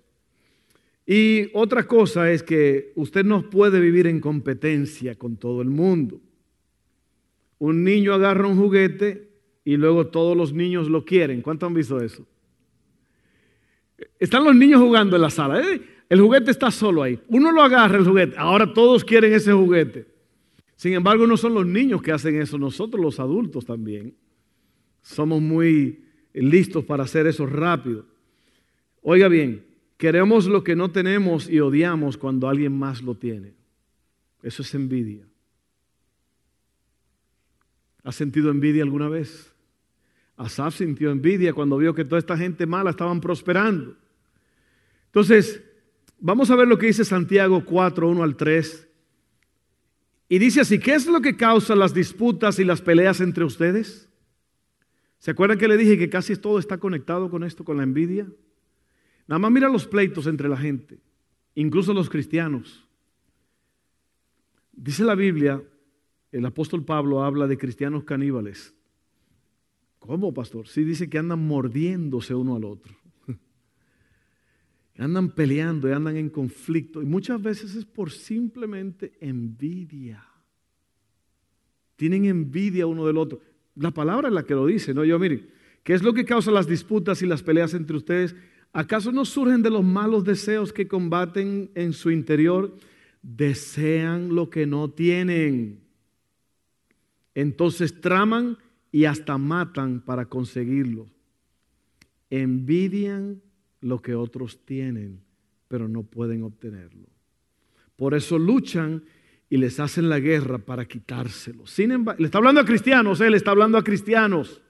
Y 1.06 1.50
otra 1.54 1.86
cosa 1.86 2.30
es 2.30 2.42
que 2.42 2.92
usted 2.94 3.24
no 3.24 3.50
puede 3.50 3.80
vivir 3.80 4.06
en 4.06 4.20
competencia 4.20 5.16
con 5.16 5.36
todo 5.36 5.62
el 5.62 5.68
mundo. 5.68 6.20
Un 7.58 7.84
niño 7.84 8.14
agarra 8.14 8.46
un 8.46 8.56
juguete 8.56 9.28
y 9.64 9.76
luego 9.76 10.06
todos 10.06 10.36
los 10.36 10.52
niños 10.52 10.88
lo 10.88 11.04
quieren. 11.04 11.42
¿Cuántos 11.42 11.66
han 11.66 11.74
visto 11.74 12.00
eso? 12.00 12.26
Están 14.18 14.44
los 14.44 14.54
niños 14.54 14.80
jugando 14.80 15.16
en 15.16 15.22
la 15.22 15.30
sala. 15.30 15.60
¿eh? 15.60 15.80
El 16.08 16.20
juguete 16.20 16.50
está 16.50 16.70
solo 16.70 17.02
ahí. 17.02 17.20
Uno 17.28 17.52
lo 17.52 17.62
agarra 17.62 17.98
el 17.98 18.04
juguete. 18.04 18.36
Ahora 18.36 18.72
todos 18.72 19.04
quieren 19.04 19.32
ese 19.32 19.52
juguete. 19.52 20.06
Sin 20.76 20.94
embargo, 20.94 21.26
no 21.26 21.36
son 21.36 21.54
los 21.54 21.66
niños 21.66 22.00
que 22.00 22.10
hacen 22.10 22.40
eso, 22.40 22.56
nosotros 22.56 23.02
los 23.02 23.20
adultos 23.20 23.66
también. 23.66 24.14
Somos 25.02 25.40
muy 25.42 26.04
listos 26.32 26.84
para 26.84 27.04
hacer 27.04 27.26
eso 27.26 27.44
rápido. 27.46 28.06
Oiga 29.02 29.28
bien, 29.28 29.66
queremos 29.98 30.46
lo 30.46 30.64
que 30.64 30.76
no 30.76 30.90
tenemos 30.90 31.50
y 31.50 31.60
odiamos 31.60 32.16
cuando 32.16 32.48
alguien 32.48 32.78
más 32.78 33.02
lo 33.02 33.14
tiene. 33.14 33.52
Eso 34.42 34.62
es 34.62 34.74
envidia. 34.74 35.26
¿Has 38.02 38.16
sentido 38.16 38.50
envidia 38.50 38.82
alguna 38.82 39.08
vez? 39.08 39.49
Asaf 40.40 40.76
sintió 40.76 41.10
envidia 41.10 41.52
cuando 41.52 41.76
vio 41.76 41.94
que 41.94 42.04
toda 42.04 42.18
esta 42.18 42.34
gente 42.34 42.64
mala 42.64 42.90
estaban 42.90 43.20
prosperando. 43.20 43.94
Entonces, 45.06 45.62
vamos 46.18 46.50
a 46.50 46.56
ver 46.56 46.66
lo 46.66 46.78
que 46.78 46.86
dice 46.86 47.04
Santiago 47.04 47.62
4, 47.62 48.08
1 48.08 48.22
al 48.22 48.36
3. 48.36 48.88
Y 50.30 50.38
dice 50.38 50.62
así, 50.62 50.78
¿qué 50.78 50.94
es 50.94 51.06
lo 51.06 51.20
que 51.20 51.36
causa 51.36 51.76
las 51.76 51.92
disputas 51.92 52.58
y 52.58 52.64
las 52.64 52.80
peleas 52.80 53.20
entre 53.20 53.44
ustedes? 53.44 54.08
¿Se 55.18 55.32
acuerdan 55.32 55.58
que 55.58 55.68
le 55.68 55.76
dije 55.76 55.98
que 55.98 56.08
casi 56.08 56.34
todo 56.36 56.58
está 56.58 56.78
conectado 56.78 57.28
con 57.28 57.44
esto, 57.44 57.62
con 57.62 57.76
la 57.76 57.82
envidia? 57.82 58.26
Nada 59.26 59.40
más 59.40 59.50
mira 59.50 59.68
los 59.68 59.86
pleitos 59.86 60.26
entre 60.26 60.48
la 60.48 60.56
gente, 60.56 61.00
incluso 61.54 61.92
los 61.92 62.08
cristianos. 62.08 62.88
Dice 64.72 65.04
la 65.04 65.14
Biblia, 65.14 65.62
el 66.32 66.46
apóstol 66.46 66.82
Pablo 66.82 67.24
habla 67.24 67.46
de 67.46 67.58
cristianos 67.58 68.04
caníbales. 68.04 68.74
¿Cómo, 70.00 70.34
pastor? 70.34 70.66
Sí 70.66 70.82
dice 70.82 71.08
que 71.08 71.18
andan 71.18 71.46
mordiéndose 71.46 72.34
uno 72.34 72.56
al 72.56 72.64
otro. 72.64 72.96
Andan 74.98 75.30
peleando 75.30 75.88
y 75.88 75.92
andan 75.92 76.16
en 76.16 76.30
conflicto. 76.30 77.00
Y 77.00 77.06
muchas 77.06 77.40
veces 77.40 77.74
es 77.76 77.84
por 77.84 78.10
simplemente 78.10 79.12
envidia. 79.20 80.26
Tienen 81.96 82.24
envidia 82.24 82.86
uno 82.86 83.06
del 83.06 83.18
otro. 83.18 83.40
La 83.76 83.92
palabra 83.92 84.28
es 84.28 84.34
la 84.34 84.44
que 84.44 84.54
lo 84.54 84.66
dice, 84.66 84.92
¿no? 84.92 85.04
Yo, 85.04 85.18
miren, 85.18 85.48
¿qué 85.84 85.92
es 85.92 86.02
lo 86.02 86.12
que 86.12 86.24
causa 86.24 86.50
las 86.50 86.66
disputas 86.66 87.22
y 87.22 87.26
las 87.26 87.42
peleas 87.42 87.74
entre 87.74 87.96
ustedes? 87.96 88.34
¿Acaso 88.72 89.12
no 89.12 89.24
surgen 89.24 89.62
de 89.62 89.70
los 89.70 89.84
malos 89.84 90.24
deseos 90.24 90.72
que 90.72 90.88
combaten 90.88 91.70
en 91.74 91.92
su 91.92 92.10
interior? 92.10 92.74
Desean 93.22 94.34
lo 94.34 94.48
que 94.48 94.66
no 94.66 94.90
tienen. 94.90 95.80
Entonces 97.34 98.00
traman 98.00 98.58
y 98.92 99.04
hasta 99.04 99.38
matan 99.38 100.00
para 100.00 100.26
conseguirlo. 100.26 101.06
Envidian 102.28 103.40
lo 103.80 104.00
que 104.02 104.14
otros 104.14 104.64
tienen, 104.64 105.20
pero 105.68 105.88
no 105.88 106.02
pueden 106.02 106.42
obtenerlo. 106.42 107.06
Por 107.96 108.14
eso 108.14 108.38
luchan 108.38 109.04
y 109.48 109.56
les 109.56 109.80
hacen 109.80 110.08
la 110.08 110.20
guerra 110.20 110.58
para 110.58 110.86
quitárselo. 110.86 111.66
Sin 111.66 111.90
embargo, 111.90 112.20
le 112.20 112.26
está 112.26 112.38
hablando 112.38 112.60
a 112.60 112.64
cristianos, 112.64 113.20
él 113.20 113.34
está 113.34 113.50
hablando 113.50 113.78
a 113.78 113.84
cristianos. 113.84 114.62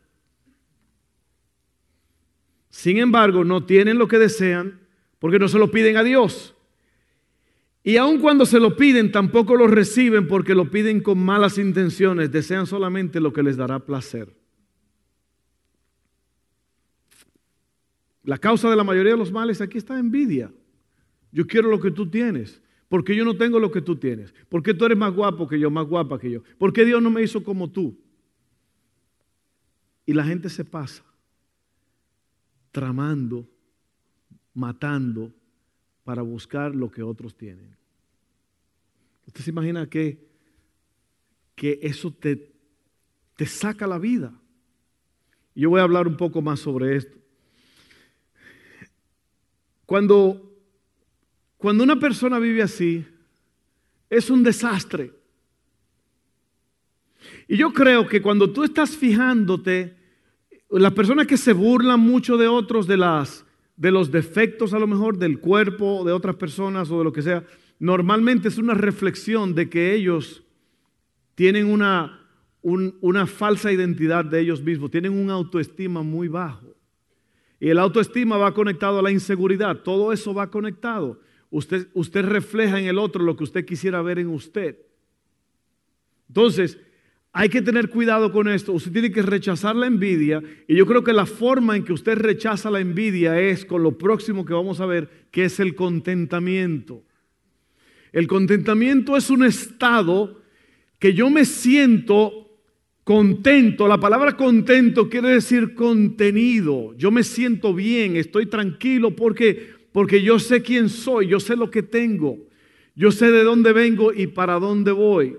Sin 2.70 2.98
embargo, 2.98 3.44
no 3.44 3.64
tienen 3.64 3.98
lo 3.98 4.08
que 4.08 4.18
desean 4.18 4.80
porque 5.18 5.38
no 5.38 5.48
se 5.48 5.58
lo 5.58 5.70
piden 5.70 5.96
a 5.96 6.02
Dios. 6.02 6.54
Y 7.82 7.96
aun 7.96 8.20
cuando 8.20 8.44
se 8.44 8.60
lo 8.60 8.76
piden, 8.76 9.10
tampoco 9.10 9.56
lo 9.56 9.66
reciben 9.66 10.26
porque 10.28 10.54
lo 10.54 10.70
piden 10.70 11.00
con 11.00 11.18
malas 11.18 11.56
intenciones, 11.56 12.30
desean 12.30 12.66
solamente 12.66 13.20
lo 13.20 13.32
que 13.32 13.42
les 13.42 13.56
dará 13.56 13.78
placer. 13.78 14.34
La 18.22 18.36
causa 18.36 18.68
de 18.68 18.76
la 18.76 18.84
mayoría 18.84 19.12
de 19.12 19.18
los 19.18 19.32
males 19.32 19.60
aquí 19.60 19.78
está 19.78 19.98
envidia. 19.98 20.52
Yo 21.32 21.46
quiero 21.46 21.70
lo 21.70 21.80
que 21.80 21.90
tú 21.90 22.08
tienes. 22.10 22.60
porque 22.88 23.14
yo 23.14 23.24
no 23.24 23.36
tengo 23.36 23.60
lo 23.60 23.70
que 23.70 23.80
tú 23.80 23.96
tienes? 23.96 24.34
porque 24.48 24.74
tú 24.74 24.84
eres 24.84 24.98
más 24.98 25.14
guapo 25.14 25.46
que 25.46 25.58
yo, 25.58 25.70
más 25.70 25.86
guapa 25.86 26.18
que 26.18 26.30
yo? 26.30 26.42
¿Por 26.58 26.72
qué 26.72 26.84
Dios 26.84 27.00
no 27.00 27.08
me 27.08 27.22
hizo 27.22 27.42
como 27.42 27.70
tú? 27.70 27.96
Y 30.04 30.12
la 30.12 30.24
gente 30.24 30.48
se 30.50 30.64
pasa 30.64 31.04
tramando, 32.72 33.48
matando, 34.54 35.32
para 36.04 36.22
buscar 36.22 36.74
lo 36.74 36.90
que 36.90 37.02
otros 37.02 37.34
tienen. 37.36 37.76
¿Usted 39.26 39.42
se 39.42 39.50
imagina 39.50 39.88
que, 39.88 40.28
eso 41.56 42.12
te, 42.12 42.52
te 43.36 43.46
saca 43.46 43.86
la 43.86 43.98
vida? 43.98 44.32
Yo 45.54 45.70
voy 45.70 45.80
a 45.80 45.84
hablar 45.84 46.08
un 46.08 46.16
poco 46.16 46.40
más 46.40 46.60
sobre 46.60 46.96
esto. 46.96 47.18
Cuando, 49.84 50.52
cuando 51.58 51.84
una 51.84 51.98
persona 51.98 52.38
vive 52.38 52.62
así, 52.62 53.04
es 54.08 54.30
un 54.30 54.42
desastre. 54.42 55.12
Y 57.46 57.56
yo 57.56 57.72
creo 57.72 58.06
que 58.06 58.22
cuando 58.22 58.52
tú 58.52 58.64
estás 58.64 58.96
fijándote, 58.96 59.96
las 60.70 60.92
personas 60.92 61.26
que 61.26 61.36
se 61.36 61.52
burlan 61.52 62.00
mucho 62.00 62.36
de 62.36 62.48
otros, 62.48 62.86
de 62.86 62.96
las 62.96 63.44
de 63.80 63.90
los 63.90 64.10
defectos 64.10 64.74
a 64.74 64.78
lo 64.78 64.86
mejor 64.86 65.16
del 65.16 65.40
cuerpo 65.40 66.04
de 66.04 66.12
otras 66.12 66.36
personas 66.36 66.90
o 66.90 66.98
de 66.98 67.04
lo 67.04 67.14
que 67.14 67.22
sea, 67.22 67.46
normalmente 67.78 68.48
es 68.48 68.58
una 68.58 68.74
reflexión 68.74 69.54
de 69.54 69.70
que 69.70 69.94
ellos 69.94 70.44
tienen 71.34 71.64
una, 71.64 72.28
una 72.60 73.26
falsa 73.26 73.72
identidad 73.72 74.26
de 74.26 74.40
ellos 74.40 74.62
mismos, 74.62 74.90
tienen 74.90 75.14
un 75.14 75.30
autoestima 75.30 76.02
muy 76.02 76.28
bajo. 76.28 76.76
Y 77.58 77.70
el 77.70 77.78
autoestima 77.78 78.36
va 78.36 78.52
conectado 78.52 78.98
a 78.98 79.02
la 79.02 79.10
inseguridad, 79.10 79.78
todo 79.78 80.12
eso 80.12 80.34
va 80.34 80.50
conectado. 80.50 81.18
Usted, 81.48 81.88
usted 81.94 82.26
refleja 82.26 82.78
en 82.78 82.84
el 82.84 82.98
otro 82.98 83.24
lo 83.24 83.34
que 83.34 83.44
usted 83.44 83.64
quisiera 83.64 84.02
ver 84.02 84.18
en 84.18 84.28
usted. 84.28 84.76
Entonces, 86.28 86.78
hay 87.32 87.48
que 87.48 87.62
tener 87.62 87.90
cuidado 87.90 88.32
con 88.32 88.48
esto. 88.48 88.72
Usted 88.72 88.92
tiene 88.92 89.12
que 89.12 89.22
rechazar 89.22 89.76
la 89.76 89.86
envidia. 89.86 90.42
Y 90.66 90.76
yo 90.76 90.86
creo 90.86 91.04
que 91.04 91.12
la 91.12 91.26
forma 91.26 91.76
en 91.76 91.84
que 91.84 91.92
usted 91.92 92.18
rechaza 92.18 92.70
la 92.70 92.80
envidia 92.80 93.40
es 93.40 93.64
con 93.64 93.82
lo 93.82 93.96
próximo 93.96 94.44
que 94.44 94.52
vamos 94.52 94.80
a 94.80 94.86
ver, 94.86 95.08
que 95.30 95.44
es 95.44 95.60
el 95.60 95.74
contentamiento. 95.74 97.04
El 98.12 98.26
contentamiento 98.26 99.16
es 99.16 99.30
un 99.30 99.44
estado 99.44 100.40
que 100.98 101.14
yo 101.14 101.30
me 101.30 101.44
siento 101.44 102.50
contento. 103.04 103.86
La 103.86 103.98
palabra 103.98 104.36
contento 104.36 105.08
quiere 105.08 105.28
decir 105.28 105.74
contenido. 105.74 106.94
Yo 106.96 107.12
me 107.12 107.22
siento 107.22 107.72
bien, 107.72 108.16
estoy 108.16 108.46
tranquilo 108.46 109.14
porque, 109.14 109.68
porque 109.92 110.20
yo 110.20 110.40
sé 110.40 110.62
quién 110.62 110.88
soy, 110.88 111.28
yo 111.28 111.38
sé 111.38 111.54
lo 111.54 111.70
que 111.70 111.84
tengo, 111.84 112.38
yo 112.96 113.12
sé 113.12 113.30
de 113.30 113.44
dónde 113.44 113.72
vengo 113.72 114.12
y 114.12 114.26
para 114.26 114.58
dónde 114.58 114.90
voy. 114.90 115.36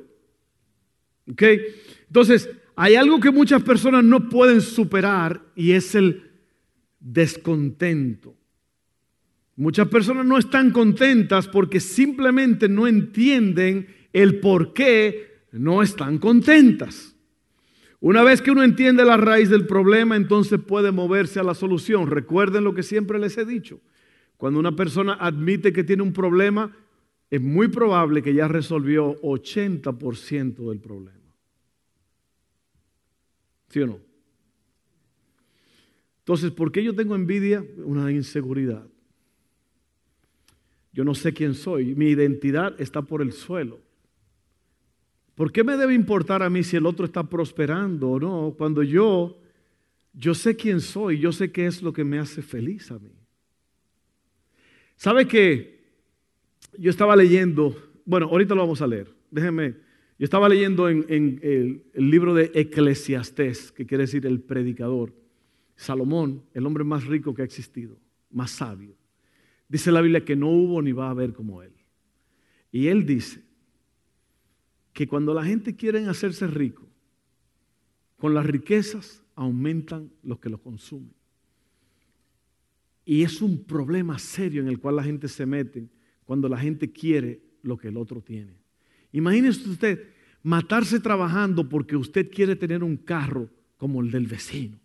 Entonces, 1.26 2.50
hay 2.76 2.96
algo 2.96 3.20
que 3.20 3.32
muchas 3.32 3.64
personas 3.64 4.04
no 4.04 4.30
pueden 4.30 4.62
superar 4.62 5.42
y 5.56 5.72
es 5.74 5.96
el 5.96 6.32
descontento. 7.00 8.36
Muchas 9.56 9.88
personas 9.90 10.26
no 10.26 10.38
están 10.38 10.72
contentas 10.72 11.48
porque 11.48 11.80
simplemente 11.80 12.68
no 12.68 12.88
entienden 12.88 13.88
el 14.14 14.40
por 14.40 14.74
qué 14.74 15.46
no 15.52 15.84
están 15.84 16.18
contentas. 16.18 17.16
Una 18.00 18.24
vez 18.24 18.42
que 18.42 18.50
uno 18.50 18.64
entiende 18.64 19.06
la 19.06 19.18
raíz 19.18 19.50
del 19.50 19.68
problema, 19.68 20.16
entonces 20.16 20.60
puede 20.60 20.92
moverse 20.92 21.40
a 21.40 21.44
la 21.44 21.54
solución. 21.54 22.08
Recuerden 22.08 22.64
lo 22.64 22.74
que 22.74 22.82
siempre 22.82 23.20
les 23.20 23.38
he 23.38 23.46
dicho. 23.46 23.80
Cuando 24.38 24.60
una 24.60 24.76
persona 24.76 25.18
admite 25.20 25.72
que 25.72 25.84
tiene 25.84 26.02
un 26.02 26.14
problema, 26.14 26.76
es 27.32 27.42
muy 27.42 27.70
probable 27.70 28.22
que 28.22 28.34
ya 28.34 28.50
resolvió 28.50 29.16
80% 29.22 30.70
del 30.70 30.80
problema. 30.80 31.18
¿Sí 33.70 33.80
o 33.80 33.88
no? 33.88 34.00
Entonces, 36.20 36.52
¿por 36.52 36.74
qué 36.74 36.84
yo 36.84 36.94
tengo 36.94 37.16
envidia? 37.16 37.66
Una 37.86 38.12
inseguridad. 38.12 38.86
Yo 40.92 41.06
no 41.06 41.16
sé 41.16 41.34
quién 41.34 41.54
soy. 41.56 41.96
Mi 41.96 42.08
identidad 42.08 42.80
está 42.80 43.02
por 43.02 43.22
el 43.22 43.32
suelo. 43.32 43.80
¿Por 45.34 45.54
qué 45.54 45.64
me 45.64 45.78
debe 45.78 45.94
importar 45.94 46.44
a 46.44 46.50
mí 46.50 46.64
si 46.64 46.76
el 46.76 46.86
otro 46.86 47.06
está 47.06 47.24
prosperando 47.24 48.10
o 48.10 48.20
no? 48.20 48.56
Cuando 48.58 48.84
yo, 48.84 49.40
yo 50.14 50.36
sé 50.36 50.58
quién 50.58 50.82
soy, 50.82 51.18
yo 51.18 51.32
sé 51.32 51.50
qué 51.50 51.66
es 51.66 51.82
lo 51.82 51.94
que 51.94 52.04
me 52.04 52.20
hace 52.20 52.42
feliz 52.42 52.92
a 52.92 53.00
mí. 53.00 53.14
¿Sabe 54.98 55.26
que 55.26 55.81
yo 56.78 56.90
estaba 56.90 57.16
leyendo, 57.16 57.76
bueno, 58.06 58.28
ahorita 58.28 58.56
lo 58.56 58.62
vamos 58.62 58.82
a 58.82 58.88
leer, 58.88 59.14
déjenme, 59.30 59.76
yo 60.18 60.26
estaba 60.26 60.48
leyendo 60.48 60.88
en, 60.88 61.06
el, 61.10 61.84
el 61.94 62.12
libro 62.12 62.34
de 62.34 62.52
Eclesiastés, 62.54 63.72
que 63.72 63.86
quiere 63.86 64.04
decir 64.04 64.26
el 64.26 64.40
predicador, 64.40 65.14
Salomón, 65.76 66.44
el 66.54 66.66
hombre 66.66 66.84
más 66.84 67.06
rico 67.06 67.34
que 67.34 67.42
ha 67.42 67.46
existido, 67.46 67.98
más 68.30 68.52
sabio. 68.52 68.96
Dice 69.68 69.92
la 69.92 70.02
Biblia 70.02 70.24
que 70.24 70.36
no 70.36 70.50
hubo 70.50 70.82
ni 70.82 70.92
va 70.92 71.08
a 71.08 71.12
haber 71.12 71.34
como 71.34 71.64
él. 71.64 71.74
Y 72.72 72.88
él 72.88 73.06
dice 73.06 73.42
que 74.94 75.08
cuando 75.08 75.34
la 75.34 75.44
gente 75.44 75.76
quiere 75.76 76.06
hacerse 76.06 76.46
rico, 76.46 76.88
con 78.18 78.34
las 78.34 78.46
riquezas 78.46 79.24
aumentan 79.36 80.12
los 80.22 80.40
que 80.40 80.50
lo 80.50 80.62
consumen. 80.62 81.14
Y 83.04 83.24
es 83.24 83.42
un 83.42 83.64
problema 83.64 84.20
serio 84.20 84.62
en 84.62 84.68
el 84.68 84.80
cual 84.80 84.98
la 84.98 85.04
gente 85.04 85.28
se 85.28 85.46
mete 85.46 85.90
cuando 86.32 86.48
la 86.48 86.58
gente 86.58 86.94
quiere 86.94 87.42
lo 87.62 87.76
que 87.76 87.90
el 87.90 87.98
otro 87.98 88.22
tiene. 88.22 88.54
Imagínese 89.12 89.70
usted 89.70 90.02
matarse 90.44 91.02
trabajando 91.02 91.68
porque 91.68 91.98
usted 91.98 92.32
quiere 92.32 92.56
tener 92.56 92.86
un 92.86 92.96
carro 92.96 93.50
como 93.76 94.00
el 94.00 94.12
del 94.12 94.28
vecino. 94.28 94.80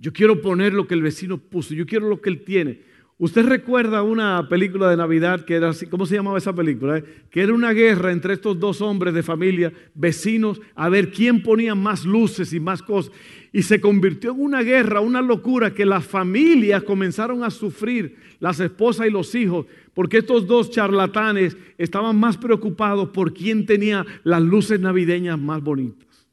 Yo 0.00 0.12
quiero 0.12 0.42
poner 0.42 0.72
lo 0.72 0.88
que 0.88 0.94
el 0.94 1.02
vecino 1.02 1.38
puso, 1.38 1.74
yo 1.74 1.86
quiero 1.86 2.08
lo 2.08 2.20
que 2.20 2.30
él 2.30 2.42
tiene. 2.42 2.80
Usted 3.18 3.46
recuerda 3.46 4.02
una 4.02 4.48
película 4.48 4.90
de 4.90 4.96
Navidad 4.96 5.44
que 5.44 5.54
era 5.54 5.68
así, 5.68 5.86
¿cómo 5.86 6.06
se 6.06 6.16
llamaba 6.16 6.38
esa 6.38 6.52
película? 6.52 6.98
Eh? 6.98 7.04
Que 7.30 7.42
era 7.42 7.54
una 7.54 7.72
guerra 7.72 8.10
entre 8.10 8.34
estos 8.34 8.58
dos 8.58 8.80
hombres 8.80 9.14
de 9.14 9.22
familia, 9.22 9.72
vecinos, 9.94 10.60
a 10.74 10.88
ver 10.88 11.12
quién 11.12 11.40
ponía 11.40 11.76
más 11.76 12.04
luces 12.04 12.52
y 12.52 12.58
más 12.58 12.82
cosas. 12.82 13.12
Y 13.56 13.62
se 13.62 13.80
convirtió 13.80 14.32
en 14.32 14.42
una 14.42 14.60
guerra, 14.60 15.00
una 15.00 15.22
locura, 15.22 15.72
que 15.72 15.86
las 15.86 16.04
familias 16.04 16.82
comenzaron 16.82 17.42
a 17.42 17.48
sufrir, 17.48 18.18
las 18.38 18.60
esposas 18.60 19.06
y 19.06 19.10
los 19.10 19.34
hijos, 19.34 19.64
porque 19.94 20.18
estos 20.18 20.46
dos 20.46 20.70
charlatanes 20.70 21.56
estaban 21.78 22.20
más 22.20 22.36
preocupados 22.36 23.08
por 23.08 23.32
quién 23.32 23.64
tenía 23.64 24.04
las 24.24 24.42
luces 24.42 24.78
navideñas 24.78 25.38
más 25.38 25.62
bonitas. 25.62 26.28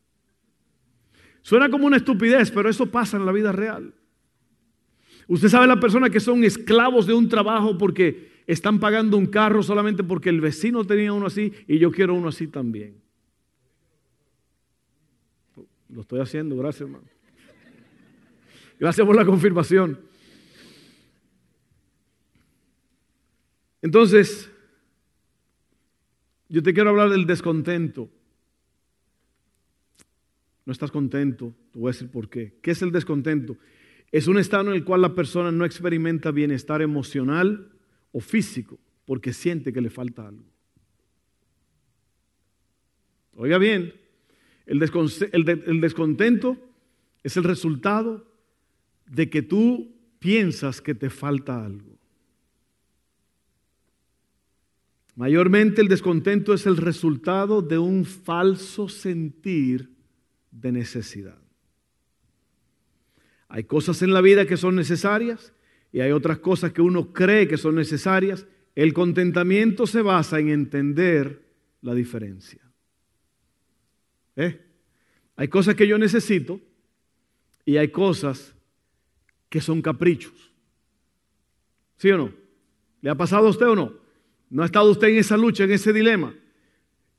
Suena 1.42 1.70
como 1.70 1.88
una 1.88 1.96
estupidez, 1.96 2.52
pero 2.52 2.70
eso 2.70 2.88
pasa 2.88 3.16
en 3.16 3.26
la 3.26 3.32
vida 3.32 3.54
real. 3.54 3.94
Usted 5.30 5.48
sabe 5.48 5.66
la 5.66 5.80
persona 5.80 6.10
que 6.10 6.20
son 6.20 6.44
esclavos 6.44 7.08
de 7.08 7.14
un 7.14 7.30
trabajo 7.30 7.78
porque 7.78 8.34
están 8.48 8.82
pagando 8.82 9.16
un 9.16 9.28
carro 9.28 9.64
solamente 9.64 10.04
porque 10.04 10.28
el 10.28 10.42
vecino 10.42 10.84
tenía 10.84 11.14
uno 11.14 11.28
así 11.28 11.54
y 11.70 11.80
yo 11.80 11.90
quiero 11.90 12.16
uno 12.16 12.28
así 12.28 12.48
también. 12.48 13.02
Lo 15.88 16.02
estoy 16.02 16.20
haciendo, 16.20 16.58
gracias 16.58 16.82
hermano. 16.82 17.13
Gracias 18.80 19.06
por 19.06 19.16
la 19.16 19.26
confirmación. 19.26 20.00
Entonces, 23.82 24.50
yo 26.50 26.64
te 26.64 26.74
quiero 26.74 26.92
hablar 26.92 27.10
del 27.10 27.26
descontento. 27.26 28.10
No 30.66 30.72
estás 30.72 30.92
contento, 30.92 31.54
te 31.72 31.80
voy 31.80 31.90
a 31.90 31.92
decir 31.92 32.10
por 32.10 32.30
qué. 32.30 32.54
¿Qué 32.62 32.72
es 32.72 32.82
el 32.82 32.92
descontento? 32.92 33.58
Es 34.12 34.28
un 34.28 34.38
estado 34.38 34.70
en 34.70 34.76
el 34.76 34.84
cual 34.84 35.02
la 35.02 35.16
persona 35.16 35.52
no 35.52 35.66
experimenta 35.66 36.32
bienestar 36.32 36.82
emocional 36.82 37.72
o 38.12 38.22
físico 38.22 38.80
porque 39.06 39.34
siente 39.34 39.74
que 39.74 39.82
le 39.82 39.90
falta 39.90 40.28
algo. 40.28 40.46
Oiga 43.36 43.58
bien, 43.58 43.94
el, 44.66 44.80
descontento 44.80 46.58
es 47.24 47.36
el 47.36 47.44
resultado 47.44 48.33
de 49.14 49.30
que 49.30 49.44
tú 49.44 49.96
piensas 50.18 50.82
que 50.82 50.96
te 50.96 51.12
falta 51.12 51.64
algo. 51.64 52.00
Mayormente 55.16 55.82
el 55.82 55.88
descontento 55.88 56.52
es 56.52 56.66
el 56.66 56.78
resultado 56.78 57.62
de 57.62 57.78
un 57.78 58.06
falso 58.06 58.90
sentir 58.90 59.92
de 60.50 60.72
necesidad. 60.72 61.38
Hay 63.48 63.66
cosas 63.66 64.02
en 64.02 64.14
la 64.14 64.22
vida 64.22 64.48
que 64.48 64.58
son 64.58 64.76
necesarias 64.76 65.54
y 65.92 66.00
hay 66.00 66.12
otras 66.12 66.40
cosas 66.40 66.74
que 66.74 66.82
uno 66.82 67.14
cree 67.14 67.48
que 67.48 67.58
son 67.58 67.76
necesarias. 67.76 68.48
El 68.74 68.94
contentamiento 68.94 69.86
se 69.86 70.02
basa 70.02 70.40
en 70.40 70.50
entender 70.50 71.46
la 71.84 71.94
diferencia. 71.94 72.68
¿Eh? 74.36 74.60
Hay 75.36 75.50
cosas 75.50 75.76
que 75.76 75.88
yo 75.88 76.00
necesito 76.00 76.60
y 77.64 77.78
hay 77.78 77.90
cosas 77.90 78.56
que 79.54 79.62
son 79.62 79.84
caprichos. 79.84 80.34
¿Sí 81.98 82.10
o 82.10 82.18
no? 82.18 82.32
¿Le 83.02 83.12
ha 83.12 83.16
pasado 83.16 83.46
a 83.46 83.52
usted 83.52 83.68
o 83.68 83.76
no? 83.76 83.94
¿No 84.50 84.64
ha 84.64 84.66
estado 84.66 84.90
usted 84.90 85.10
en 85.10 85.20
esa 85.20 85.38
lucha, 85.38 85.66
en 85.66 85.72
ese 85.72 85.94
dilema? 85.94 86.34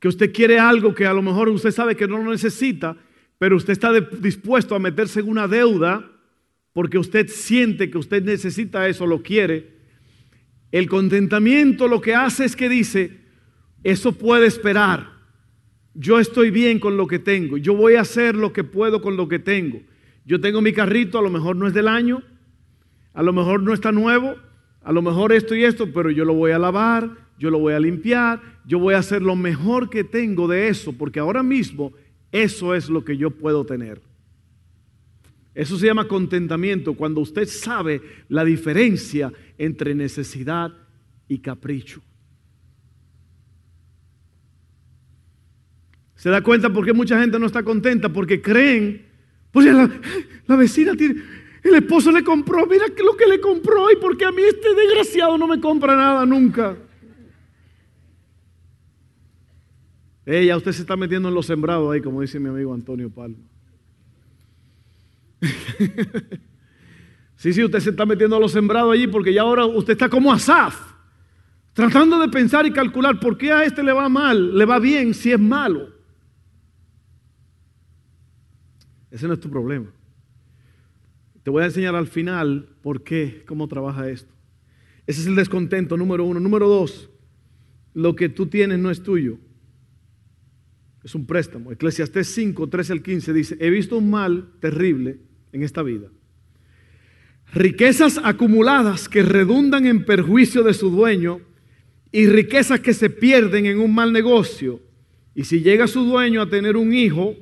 Que 0.00 0.08
usted 0.08 0.32
quiere 0.32 0.58
algo 0.58 0.92
que 0.92 1.06
a 1.06 1.14
lo 1.14 1.22
mejor 1.22 1.48
usted 1.48 1.70
sabe 1.70 1.94
que 1.94 2.08
no 2.08 2.18
lo 2.18 2.32
necesita 2.32 2.96
pero 3.38 3.56
usted 3.56 3.72
está 3.74 3.92
dispuesto 3.92 4.74
a 4.74 4.80
meterse 4.80 5.20
en 5.20 5.28
una 5.28 5.46
deuda 5.46 6.10
porque 6.72 6.98
usted 6.98 7.28
siente 7.28 7.88
que 7.88 7.98
usted 7.98 8.24
necesita 8.24 8.88
eso, 8.88 9.06
lo 9.06 9.22
quiere. 9.22 9.74
El 10.72 10.88
contentamiento 10.88 11.86
lo 11.86 12.00
que 12.00 12.16
hace 12.16 12.46
es 12.46 12.56
que 12.56 12.68
dice, 12.68 13.20
eso 13.84 14.12
puede 14.12 14.46
esperar. 14.46 15.12
Yo 15.94 16.18
estoy 16.18 16.50
bien 16.50 16.80
con 16.80 16.96
lo 16.96 17.06
que 17.06 17.20
tengo. 17.20 17.58
Yo 17.58 17.74
voy 17.76 17.94
a 17.94 18.00
hacer 18.00 18.34
lo 18.34 18.52
que 18.52 18.64
puedo 18.64 19.00
con 19.00 19.16
lo 19.16 19.28
que 19.28 19.38
tengo. 19.38 19.82
Yo 20.24 20.40
tengo 20.40 20.60
mi 20.60 20.72
carrito, 20.72 21.18
a 21.18 21.22
lo 21.22 21.30
mejor 21.30 21.56
no 21.56 21.66
es 21.66 21.74
del 21.74 21.88
año, 21.88 22.22
a 23.12 23.22
lo 23.22 23.32
mejor 23.32 23.62
no 23.62 23.72
está 23.74 23.92
nuevo, 23.92 24.36
a 24.82 24.92
lo 24.92 25.02
mejor 25.02 25.32
esto 25.32 25.54
y 25.54 25.64
esto, 25.64 25.92
pero 25.92 26.10
yo 26.10 26.24
lo 26.24 26.34
voy 26.34 26.52
a 26.52 26.58
lavar, 26.58 27.10
yo 27.38 27.50
lo 27.50 27.58
voy 27.58 27.74
a 27.74 27.80
limpiar, 27.80 28.40
yo 28.66 28.78
voy 28.78 28.94
a 28.94 28.98
hacer 28.98 29.22
lo 29.22 29.36
mejor 29.36 29.90
que 29.90 30.04
tengo 30.04 30.48
de 30.48 30.68
eso, 30.68 30.92
porque 30.92 31.20
ahora 31.20 31.42
mismo 31.42 31.92
eso 32.32 32.74
es 32.74 32.88
lo 32.88 33.04
que 33.04 33.16
yo 33.16 33.30
puedo 33.30 33.64
tener. 33.64 34.00
Eso 35.54 35.78
se 35.78 35.86
llama 35.86 36.08
contentamiento, 36.08 36.94
cuando 36.94 37.20
usted 37.20 37.46
sabe 37.46 38.02
la 38.28 38.44
diferencia 38.44 39.32
entre 39.56 39.94
necesidad 39.94 40.72
y 41.28 41.38
capricho. 41.38 42.02
¿Se 46.16 46.30
da 46.30 46.42
cuenta 46.42 46.72
por 46.72 46.84
qué 46.84 46.92
mucha 46.92 47.20
gente 47.20 47.38
no 47.38 47.46
está 47.46 47.62
contenta? 47.62 48.08
Porque 48.08 48.40
creen, 48.40 49.03
pues 49.54 49.66
la, 49.66 49.88
la 50.48 50.56
vecina 50.56 50.96
tiene, 50.96 51.22
el 51.62 51.76
esposo 51.76 52.10
le 52.10 52.24
compró, 52.24 52.66
mira 52.66 52.86
lo 52.88 53.16
que 53.16 53.26
le 53.26 53.40
compró 53.40 53.88
y 53.90 53.96
porque 53.96 54.24
a 54.24 54.32
mí 54.32 54.42
este 54.42 54.74
desgraciado 54.74 55.38
no 55.38 55.46
me 55.46 55.60
compra 55.60 55.94
nada 55.94 56.26
nunca. 56.26 56.76
Ella, 60.26 60.56
usted 60.56 60.72
se 60.72 60.80
está 60.82 60.96
metiendo 60.96 61.28
en 61.28 61.34
los 61.36 61.46
sembrados 61.46 61.92
ahí, 61.92 62.00
como 62.00 62.20
dice 62.20 62.40
mi 62.40 62.48
amigo 62.48 62.74
Antonio 62.74 63.08
Palma. 63.10 63.36
sí, 67.36 67.52
sí, 67.52 67.62
usted 67.62 67.78
se 67.78 67.90
está 67.90 68.04
metiendo 68.04 68.34
en 68.34 68.42
los 68.42 68.50
sembrados 68.50 68.92
allí 68.92 69.06
porque 69.06 69.32
ya 69.32 69.42
ahora 69.42 69.66
usted 69.66 69.92
está 69.92 70.08
como 70.08 70.32
Asaf, 70.32 70.76
tratando 71.74 72.18
de 72.18 72.28
pensar 72.28 72.66
y 72.66 72.72
calcular 72.72 73.20
por 73.20 73.38
qué 73.38 73.52
a 73.52 73.62
este 73.62 73.84
le 73.84 73.92
va 73.92 74.08
mal, 74.08 74.58
le 74.58 74.64
va 74.64 74.80
bien 74.80 75.14
si 75.14 75.30
es 75.30 75.38
malo. 75.38 75.93
Ese 79.14 79.28
no 79.28 79.34
es 79.34 79.38
tu 79.38 79.48
problema. 79.48 79.92
Te 81.44 81.50
voy 81.50 81.62
a 81.62 81.66
enseñar 81.66 81.94
al 81.94 82.08
final 82.08 82.68
por 82.82 83.04
qué, 83.04 83.44
cómo 83.46 83.68
trabaja 83.68 84.10
esto. 84.10 84.34
Ese 85.06 85.20
es 85.20 85.28
el 85.28 85.36
descontento 85.36 85.96
número 85.96 86.24
uno. 86.24 86.40
Número 86.40 86.68
dos, 86.68 87.08
lo 87.92 88.16
que 88.16 88.28
tú 88.28 88.46
tienes 88.46 88.80
no 88.80 88.90
es 88.90 89.04
tuyo. 89.04 89.38
Es 91.04 91.14
un 91.14 91.26
préstamo. 91.26 91.70
Eclesiastés 91.70 92.26
5, 92.26 92.68
13 92.68 92.92
al 92.92 93.02
15 93.02 93.32
dice, 93.32 93.56
he 93.60 93.70
visto 93.70 93.96
un 93.96 94.10
mal 94.10 94.50
terrible 94.58 95.20
en 95.52 95.62
esta 95.62 95.84
vida. 95.84 96.08
Riquezas 97.52 98.18
acumuladas 98.20 99.08
que 99.08 99.22
redundan 99.22 99.86
en 99.86 100.04
perjuicio 100.04 100.64
de 100.64 100.74
su 100.74 100.90
dueño 100.90 101.40
y 102.10 102.26
riquezas 102.26 102.80
que 102.80 102.92
se 102.92 103.10
pierden 103.10 103.66
en 103.66 103.78
un 103.78 103.94
mal 103.94 104.12
negocio. 104.12 104.82
Y 105.36 105.44
si 105.44 105.60
llega 105.60 105.86
su 105.86 106.04
dueño 106.04 106.42
a 106.42 106.50
tener 106.50 106.76
un 106.76 106.92
hijo 106.92 107.36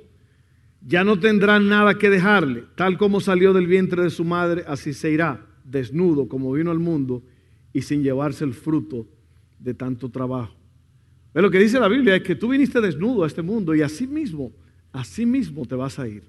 Ya 0.85 1.05
no 1.05 1.19
tendrá 1.19 1.61
nada 1.61 1.95
que 1.97 2.11
dejarle. 2.11 2.65
Tal 2.75 2.99
como 2.99 3.21
salió 3.21 3.53
del 3.53 3.67
vientre 3.67 4.03
de 4.03 4.11
su 4.11 4.25
madre, 4.25 4.65
así 4.67 4.93
se 4.93 5.11
irá, 5.11 5.47
desnudo 5.65 6.29
como 6.29 6.53
vino 6.53 6.71
al 6.71 6.79
mundo 6.79 7.23
y 7.73 7.83
sin 7.83 8.03
llevarse 8.03 8.45
el 8.45 8.55
fruto 8.55 9.07
de 9.59 9.75
tanto 9.75 10.11
trabajo. 10.11 10.55
Pero 11.33 11.47
lo 11.47 11.51
que 11.51 11.59
dice 11.59 11.81
la 11.81 11.89
Biblia 11.89 12.17
es 12.17 12.23
que 12.23 12.35
tú 12.35 12.49
viniste 12.49 12.81
desnudo 12.81 13.25
a 13.25 13.27
este 13.27 13.43
mundo 13.43 13.75
y 13.75 13.83
así 13.83 14.07
mismo, 14.07 14.53
así 14.93 15.25
mismo 15.25 15.65
te 15.65 15.75
vas 15.75 15.99
a 15.99 16.07
ir. 16.07 16.25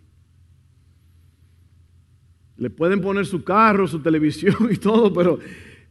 Le 2.56 2.70
pueden 2.70 3.02
poner 3.02 3.26
su 3.26 3.44
carro, 3.44 3.88
su 3.88 4.00
televisión 4.00 4.70
y 4.72 4.78
todo, 4.78 5.12
pero 5.12 5.40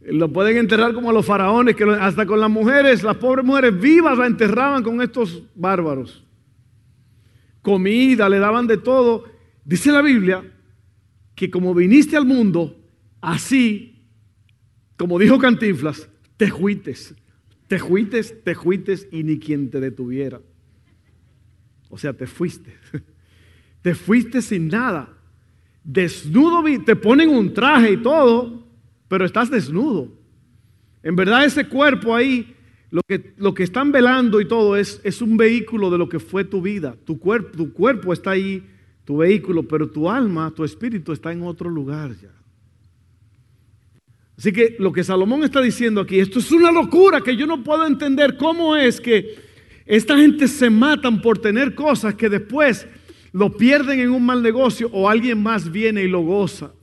lo 0.01 0.31
pueden 0.31 0.57
enterrar 0.57 0.93
como 0.93 1.09
a 1.09 1.13
los 1.13 1.25
faraones, 1.25 1.75
que 1.75 1.83
hasta 1.83 2.25
con 2.25 2.39
las 2.39 2.49
mujeres, 2.49 3.03
las 3.03 3.17
pobres 3.17 3.45
mujeres 3.45 3.79
vivas 3.79 4.17
la 4.17 4.25
enterraban 4.25 4.81
con 4.81 5.01
estos 5.01 5.43
bárbaros. 5.53 6.23
Comida, 7.63 8.29
le 8.29 8.37
daban 8.37 8.67
de 8.67 8.77
todo. 8.77 9.23
Dice 9.65 9.91
la 9.91 10.03
Biblia 10.03 10.43
que 11.33 11.49
como 11.49 11.73
viniste 11.73 12.15
al 12.15 12.25
mundo, 12.25 12.79
así, 13.21 14.05
como 14.97 15.17
dijo 15.17 15.39
Cantinflas, 15.39 16.07
te 16.37 16.51
juites, 16.51 17.15
te 17.67 17.79
juites, 17.79 18.43
te 18.43 18.53
juites 18.53 19.07
y 19.11 19.23
ni 19.23 19.39
quien 19.39 19.71
te 19.71 19.79
detuviera. 19.79 20.41
O 21.89 21.97
sea, 21.97 22.13
te 22.13 22.27
fuiste. 22.27 22.75
Te 23.83 23.95
fuiste 23.95 24.41
sin 24.41 24.69
nada. 24.69 25.09
Desnudo, 25.83 26.63
te 26.85 26.95
ponen 26.95 27.27
un 27.27 27.53
traje 27.53 27.91
y 27.91 27.97
todo, 27.97 28.65
pero 29.09 29.25
estás 29.25 29.51
desnudo. 29.51 30.09
En 31.03 31.17
verdad 31.17 31.43
ese 31.43 31.67
cuerpo 31.67 32.15
ahí, 32.15 32.55
lo 32.93 33.01
que, 33.01 33.33
lo 33.37 33.55
que 33.55 33.63
están 33.63 33.91
velando 33.91 34.39
y 34.39 34.47
todo 34.47 34.77
es, 34.77 35.01
es 35.03 35.19
un 35.19 35.35
vehículo 35.35 35.89
de 35.89 35.97
lo 35.97 36.07
que 36.07 36.19
fue 36.19 36.43
tu 36.43 36.61
vida. 36.61 36.95
Tu 37.05 37.17
cuerpo, 37.17 37.57
tu 37.57 37.73
cuerpo 37.73 38.13
está 38.13 38.29
ahí, 38.29 38.63
tu 39.03 39.17
vehículo, 39.17 39.67
pero 39.67 39.89
tu 39.89 40.07
alma, 40.07 40.51
tu 40.51 40.63
espíritu 40.63 41.11
está 41.11 41.31
en 41.31 41.41
otro 41.41 41.71
lugar 41.71 42.15
ya. 42.21 42.29
Así 44.37 44.53
que 44.53 44.75
lo 44.77 44.93
que 44.93 45.03
Salomón 45.03 45.43
está 45.43 45.59
diciendo 45.59 46.01
aquí, 46.01 46.19
esto 46.19 46.37
es 46.37 46.51
una 46.51 46.71
locura 46.71 47.21
que 47.21 47.35
yo 47.35 47.47
no 47.47 47.63
puedo 47.63 47.87
entender 47.87 48.37
cómo 48.37 48.75
es 48.75 49.01
que 49.01 49.39
esta 49.87 50.15
gente 50.15 50.47
se 50.47 50.69
matan 50.69 51.19
por 51.19 51.39
tener 51.39 51.73
cosas 51.73 52.13
que 52.13 52.29
después 52.29 52.85
lo 53.31 53.57
pierden 53.57 54.01
en 54.01 54.11
un 54.11 54.23
mal 54.23 54.43
negocio 54.43 54.87
o 54.93 55.09
alguien 55.09 55.41
más 55.41 55.71
viene 55.71 56.03
y 56.03 56.07
lo 56.07 56.21
goza. 56.21 56.75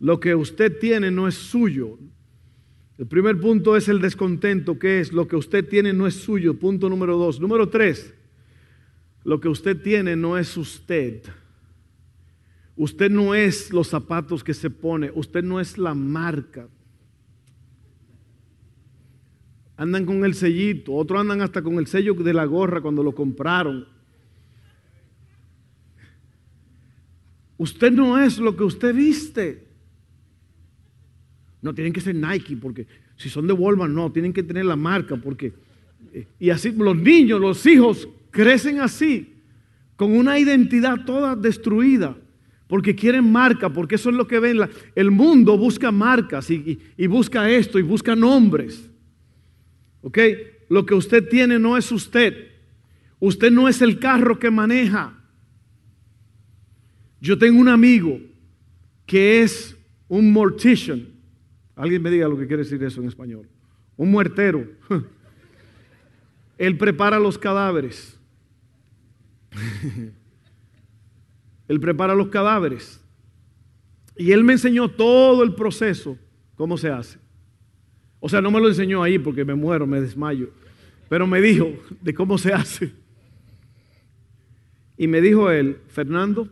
Lo 0.00 0.18
que 0.18 0.34
usted 0.34 0.78
tiene 0.78 1.10
no 1.10 1.28
es 1.28 1.34
suyo. 1.34 1.98
El 2.98 3.06
primer 3.06 3.38
punto 3.38 3.76
es 3.76 3.88
el 3.88 4.00
descontento, 4.00 4.78
que 4.78 5.00
es 5.00 5.12
lo 5.12 5.28
que 5.28 5.36
usted 5.36 5.68
tiene 5.68 5.92
no 5.92 6.06
es 6.06 6.14
suyo. 6.14 6.58
Punto 6.58 6.88
número 6.88 7.18
dos. 7.18 7.40
Número 7.40 7.68
tres, 7.68 8.14
lo 9.22 9.40
que 9.40 9.48
usted 9.48 9.80
tiene 9.80 10.16
no 10.16 10.38
es 10.38 10.56
usted. 10.56 11.22
Usted 12.74 13.10
no 13.10 13.34
es 13.34 13.72
los 13.72 13.88
zapatos 13.88 14.44
que 14.44 14.54
se 14.54 14.70
pone, 14.70 15.10
usted 15.14 15.42
no 15.42 15.60
es 15.60 15.78
la 15.78 15.94
marca. 15.94 16.68
Andan 19.78 20.06
con 20.06 20.24
el 20.24 20.34
sellito, 20.34 20.94
otros 20.94 21.20
andan 21.20 21.42
hasta 21.42 21.62
con 21.62 21.78
el 21.78 21.86
sello 21.86 22.14
de 22.14 22.32
la 22.32 22.46
gorra 22.46 22.80
cuando 22.80 23.02
lo 23.02 23.14
compraron. 23.14 23.86
Usted 27.58 27.92
no 27.92 28.18
es 28.18 28.38
lo 28.38 28.56
que 28.56 28.64
usted 28.64 28.94
viste. 28.94 29.65
No 31.66 31.74
tienen 31.74 31.92
que 31.92 32.00
ser 32.00 32.14
Nike 32.14 32.56
porque 32.56 32.86
si 33.16 33.28
son 33.28 33.48
de 33.48 33.52
Walmart 33.52 33.92
no, 33.92 34.12
tienen 34.12 34.32
que 34.32 34.44
tener 34.44 34.64
la 34.64 34.76
marca 34.76 35.16
porque 35.16 35.52
eh, 36.12 36.28
y 36.38 36.50
así 36.50 36.70
los 36.70 36.96
niños, 36.96 37.40
los 37.40 37.66
hijos 37.66 38.08
crecen 38.30 38.78
así 38.78 39.34
con 39.96 40.16
una 40.16 40.38
identidad 40.38 41.04
toda 41.04 41.34
destruida 41.34 42.16
porque 42.68 42.94
quieren 42.94 43.32
marca, 43.32 43.68
porque 43.68 43.96
eso 43.96 44.10
es 44.10 44.14
lo 44.14 44.28
que 44.28 44.38
ven. 44.38 44.60
el 44.94 45.10
mundo 45.10 45.58
busca 45.58 45.90
marcas 45.90 46.48
y, 46.50 46.78
y, 46.96 47.06
busca 47.08 47.50
esto 47.50 47.80
y 47.80 47.82
busca 47.82 48.14
nombres. 48.14 48.88
¿Ok? 50.02 50.18
Lo 50.68 50.86
que 50.86 50.94
usted 50.94 51.28
tiene 51.28 51.58
no 51.58 51.76
es 51.76 51.90
usted. 51.90 52.52
Usted 53.18 53.50
no 53.50 53.68
es 53.68 53.82
el 53.82 53.98
carro 53.98 54.38
que 54.38 54.50
maneja. 54.52 55.12
Yo 57.20 57.36
tengo 57.36 57.60
un 57.60 57.68
amigo 57.68 58.20
que 59.04 59.42
es 59.42 59.76
un 60.08 60.32
mortician. 60.32 61.15
Alguien 61.76 62.02
me 62.02 62.10
diga 62.10 62.26
lo 62.26 62.38
que 62.38 62.46
quiere 62.46 62.64
decir 62.64 62.82
eso 62.82 63.00
en 63.02 63.08
español. 63.08 63.46
Un 63.96 64.10
muertero. 64.10 64.66
Él 66.58 66.78
prepara 66.78 67.20
los 67.20 67.38
cadáveres. 67.38 68.18
Él 71.68 71.78
prepara 71.78 72.14
los 72.14 72.28
cadáveres. 72.28 73.00
Y 74.16 74.32
él 74.32 74.42
me 74.42 74.54
enseñó 74.54 74.88
todo 74.88 75.42
el 75.42 75.54
proceso, 75.54 76.16
cómo 76.54 76.78
se 76.78 76.88
hace. 76.88 77.18
O 78.20 78.28
sea, 78.30 78.40
no 78.40 78.50
me 78.50 78.58
lo 78.58 78.68
enseñó 78.68 79.02
ahí 79.02 79.18
porque 79.18 79.44
me 79.44 79.54
muero, 79.54 79.86
me 79.86 80.00
desmayo. 80.00 80.50
Pero 81.10 81.26
me 81.26 81.42
dijo 81.42 81.68
de 82.00 82.14
cómo 82.14 82.38
se 82.38 82.54
hace. 82.54 82.92
Y 84.96 85.06
me 85.06 85.20
dijo 85.20 85.50
él, 85.50 85.78
Fernando, 85.88 86.48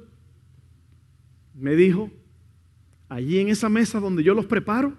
me 1.54 1.74
dijo, 1.74 2.10
allí 3.08 3.38
en 3.38 3.48
esa 3.48 3.70
mesa 3.70 4.00
donde 4.00 4.22
yo 4.22 4.34
los 4.34 4.44
preparo, 4.44 4.92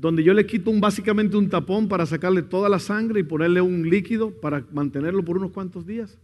donde 0.00 0.24
yo 0.24 0.32
le 0.32 0.46
quito 0.46 0.72
básicamente 0.80 1.36
un 1.36 1.50
tapón 1.50 1.86
para 1.86 2.06
sacarle 2.06 2.42
toda 2.42 2.70
la 2.70 2.78
sangre 2.78 3.20
y 3.20 3.22
ponerle 3.22 3.60
un 3.60 3.88
líquido 3.88 4.30
para 4.30 4.64
mantenerlo 4.72 5.22
por 5.22 5.36
unos 5.36 5.52
cuantos 5.52 5.86
días. 5.86 6.18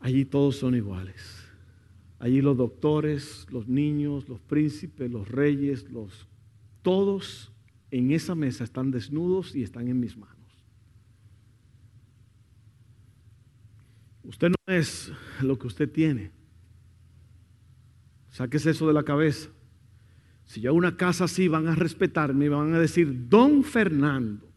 Allí 0.00 0.24
todos 0.24 0.56
son 0.56 0.74
iguales. 0.74 1.46
Allí 2.18 2.40
los 2.40 2.56
doctores, 2.56 3.46
los 3.50 3.68
niños, 3.68 4.28
los 4.28 4.40
príncipes, 4.40 5.10
los 5.10 5.28
reyes, 5.28 5.90
los 5.90 6.26
todos 6.82 7.52
en 7.90 8.12
esa 8.12 8.34
mesa 8.34 8.64
están 8.64 8.90
desnudos 8.90 9.54
y 9.54 9.62
están 9.62 9.88
en 9.88 10.00
mis 10.00 10.16
manos. 10.16 10.36
Usted 14.24 14.48
no 14.48 14.74
es 14.74 15.12
lo 15.42 15.58
que 15.58 15.66
usted 15.66 15.90
tiene. 15.90 16.30
Sáquese 18.30 18.70
eso 18.70 18.86
de 18.86 18.94
la 18.94 19.02
cabeza. 19.02 19.50
Si 20.48 20.62
yo 20.62 20.72
una 20.72 20.96
casa 20.96 21.24
así 21.24 21.46
van 21.46 21.68
a 21.68 21.74
respetarme 21.74 22.46
y 22.46 22.48
van 22.48 22.72
a 22.72 22.80
decir 22.80 23.28
Don 23.28 23.62
Fernando. 23.62 24.48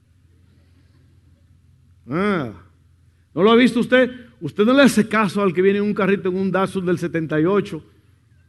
Ah, 2.09 2.53
¿no 3.35 3.43
lo 3.43 3.51
ha 3.51 3.57
visto 3.57 3.81
usted? 3.81 4.09
Usted 4.39 4.63
no 4.63 4.71
le 4.71 4.83
hace 4.83 5.09
caso 5.09 5.41
al 5.41 5.53
que 5.53 5.61
viene 5.61 5.79
en 5.79 5.85
un 5.85 5.93
carrito 5.93 6.29
en 6.29 6.37
un 6.37 6.49
Datsun 6.49 6.85
del 6.85 6.97
78, 6.97 7.83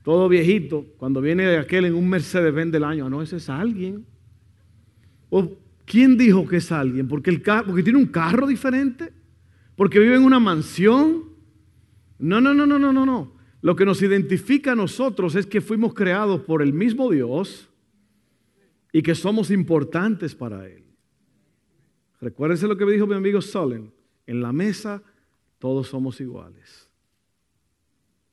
todo 0.04 0.28
viejito, 0.28 0.86
cuando 0.96 1.20
viene 1.20 1.56
aquel 1.56 1.86
en 1.86 1.96
un 1.96 2.08
Mercedes-Benz 2.08 2.70
del 2.70 2.84
año. 2.84 3.06
Ah, 3.06 3.10
no, 3.10 3.20
ese 3.20 3.38
es 3.38 3.48
alguien. 3.50 4.06
¿O 5.28 5.58
quién 5.84 6.16
dijo 6.16 6.46
que 6.46 6.58
es 6.58 6.70
alguien? 6.70 7.08
Porque, 7.08 7.30
el 7.30 7.42
porque 7.42 7.82
tiene 7.82 7.98
un 7.98 8.06
carro 8.06 8.46
diferente, 8.46 9.12
porque 9.74 9.98
vive 9.98 10.14
en 10.14 10.22
una 10.22 10.38
mansión. 10.38 11.24
No, 12.20 12.40
no, 12.40 12.54
no, 12.54 12.66
no, 12.66 12.78
no, 12.78 12.92
no, 12.92 13.04
no. 13.04 13.31
Lo 13.62 13.76
que 13.76 13.86
nos 13.86 14.02
identifica 14.02 14.72
a 14.72 14.76
nosotros 14.76 15.36
es 15.36 15.46
que 15.46 15.60
fuimos 15.60 15.94
creados 15.94 16.40
por 16.42 16.62
el 16.62 16.72
mismo 16.72 17.08
Dios 17.10 17.70
y 18.92 19.02
que 19.02 19.14
somos 19.14 19.50
importantes 19.52 20.34
para 20.34 20.66
Él. 20.66 20.84
Recuérdense 22.20 22.66
lo 22.66 22.76
que 22.76 22.84
me 22.84 22.92
dijo 22.92 23.06
mi 23.06 23.14
amigo 23.14 23.40
Solen. 23.40 23.92
En 24.26 24.42
la 24.42 24.52
mesa 24.52 25.02
todos 25.58 25.88
somos 25.88 26.20
iguales. 26.20 26.90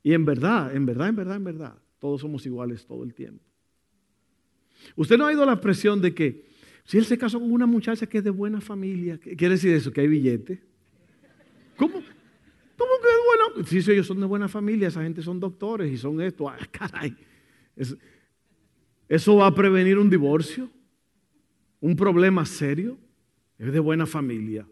Y 0.02 0.14
en 0.14 0.26
verdad, 0.26 0.76
en 0.76 0.86
verdad, 0.86 1.10
en 1.10 1.16
verdad, 1.16 1.36
en 1.36 1.44
verdad, 1.44 1.76
todos 2.00 2.22
somos 2.22 2.46
iguales 2.48 2.86
todo 2.86 3.04
el 3.04 3.14
tiempo. 3.14 3.44
Usted 4.96 5.18
no 5.18 5.28
ha 5.28 5.34
ido 5.34 5.44
a 5.44 5.46
la 5.46 5.54
expresión 5.54 6.02
de 6.02 6.14
que 6.14 6.46
si 6.86 6.98
él 6.98 7.06
se 7.06 7.20
casó 7.20 7.40
con 7.40 7.52
una 7.52 7.68
muchacha 7.68 8.08
que 8.08 8.18
es 8.18 8.24
de 8.24 8.32
buena 8.32 8.62
familia, 8.62 9.20
¿qué 9.20 9.36
quiere 9.36 9.56
decir 9.56 9.76
eso? 9.76 9.92
Que 9.92 10.02
hay 10.02 10.08
billete. 10.08 10.64
¿Cómo? 11.76 12.02
¿Cómo 13.54 13.64
que 13.66 13.78
es? 13.78 13.86
Si 13.86 13.92
ellos 13.92 14.08
son 14.08 14.20
de 14.20 14.26
buena 14.26 14.48
familia, 14.48 14.88
esa 14.88 15.04
gente 15.04 15.22
son 15.22 15.40
doctores 15.40 15.92
y 15.92 15.98
son 15.98 16.22
esto. 16.22 16.50
Ah, 16.50 16.58
caray. 16.72 17.16
eso 19.08 19.36
va 19.36 19.48
a 19.48 19.56
prevenir 19.56 19.98
un 19.98 20.10
divorcio, 20.10 20.70
un 21.80 21.96
problema 21.96 22.46
serio. 22.46 22.98
Es 23.58 23.74
de 23.74 23.80
buena 23.80 24.06
familia. 24.06 24.66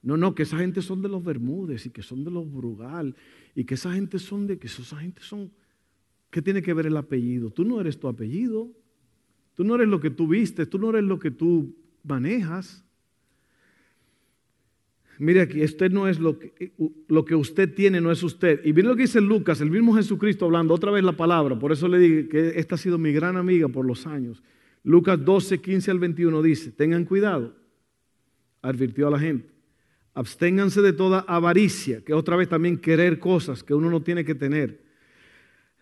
No, 0.00 0.16
no, 0.16 0.34
que 0.34 0.44
esa 0.44 0.58
gente 0.58 0.80
son 0.80 1.02
de 1.02 1.08
los 1.08 1.24
Bermúdez 1.24 1.86
y 1.86 1.90
que 1.90 2.02
son 2.02 2.22
de 2.24 2.30
los 2.30 2.50
Brugal 2.50 3.16
y 3.54 3.64
que 3.64 3.74
esa 3.74 3.92
gente 3.92 4.20
son 4.20 4.46
de 4.46 4.58
que 4.58 4.68
esa 4.68 4.96
gente 4.96 5.22
son 5.22 5.50
¿Qué 6.30 6.42
tiene 6.42 6.62
que 6.62 6.74
ver 6.74 6.86
el 6.86 6.96
apellido? 6.96 7.50
Tú 7.50 7.64
no 7.64 7.80
eres 7.80 7.98
tu 7.98 8.08
apellido. 8.08 8.70
Tú 9.54 9.64
no 9.64 9.74
eres 9.74 9.88
lo 9.88 9.98
que 9.98 10.10
tú 10.10 10.28
viste, 10.28 10.66
tú 10.66 10.78
no 10.78 10.90
eres 10.90 11.02
lo 11.02 11.18
que 11.18 11.30
tú 11.30 11.74
manejas. 12.04 12.84
Mire 15.18 15.40
aquí, 15.40 15.62
usted 15.62 15.90
no 15.90 16.06
es 16.08 16.18
lo 16.20 16.38
que, 16.38 16.72
lo 17.08 17.24
que 17.24 17.34
usted 17.34 17.74
tiene, 17.74 18.00
no 18.00 18.12
es 18.12 18.22
usted. 18.22 18.60
Y 18.64 18.72
mire 18.72 18.88
lo 18.88 18.96
que 18.96 19.02
dice 19.02 19.20
Lucas, 19.20 19.60
el 19.60 19.70
mismo 19.70 19.94
Jesucristo 19.94 20.44
hablando 20.44 20.74
otra 20.74 20.90
vez 20.90 21.02
la 21.02 21.12
palabra. 21.12 21.58
Por 21.58 21.72
eso 21.72 21.88
le 21.88 21.98
digo 21.98 22.28
que 22.28 22.52
esta 22.56 22.76
ha 22.76 22.78
sido 22.78 22.98
mi 22.98 23.12
gran 23.12 23.36
amiga 23.36 23.68
por 23.68 23.84
los 23.84 24.06
años. 24.06 24.42
Lucas 24.84 25.24
12, 25.24 25.60
15 25.60 25.90
al 25.90 25.98
21 25.98 26.42
dice, 26.42 26.70
tengan 26.70 27.04
cuidado, 27.04 27.54
advirtió 28.62 29.08
a 29.08 29.10
la 29.10 29.18
gente 29.18 29.58
Absténganse 30.18 30.82
de 30.82 30.92
toda 30.92 31.20
avaricia, 31.20 32.00
que 32.04 32.12
otra 32.12 32.34
vez 32.34 32.48
también 32.48 32.78
querer 32.78 33.20
cosas 33.20 33.62
que 33.62 33.72
uno 33.72 33.88
no 33.88 34.02
tiene 34.02 34.24
que 34.24 34.34
tener. 34.34 34.82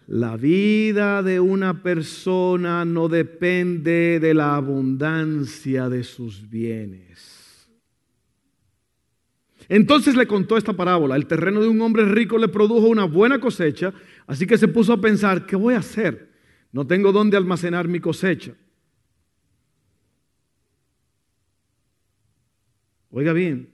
La 0.06 0.36
vida 0.36 1.22
de 1.22 1.40
una 1.40 1.82
persona 1.82 2.84
no 2.84 3.08
depende 3.08 4.20
de 4.20 4.34
la 4.34 4.54
abundancia 4.56 5.88
de 5.88 6.04
sus 6.04 6.50
bienes. 6.50 7.35
Entonces 9.68 10.14
le 10.16 10.26
contó 10.26 10.56
esta 10.56 10.72
parábola. 10.72 11.16
El 11.16 11.26
terreno 11.26 11.60
de 11.60 11.68
un 11.68 11.80
hombre 11.80 12.04
rico 12.04 12.38
le 12.38 12.48
produjo 12.48 12.86
una 12.88 13.04
buena 13.04 13.40
cosecha, 13.40 13.92
así 14.26 14.46
que 14.46 14.58
se 14.58 14.68
puso 14.68 14.92
a 14.92 15.00
pensar, 15.00 15.46
¿qué 15.46 15.56
voy 15.56 15.74
a 15.74 15.78
hacer? 15.78 16.30
No 16.72 16.86
tengo 16.86 17.12
dónde 17.12 17.36
almacenar 17.36 17.88
mi 17.88 18.00
cosecha. 18.00 18.52
Oiga 23.10 23.32
bien, 23.32 23.70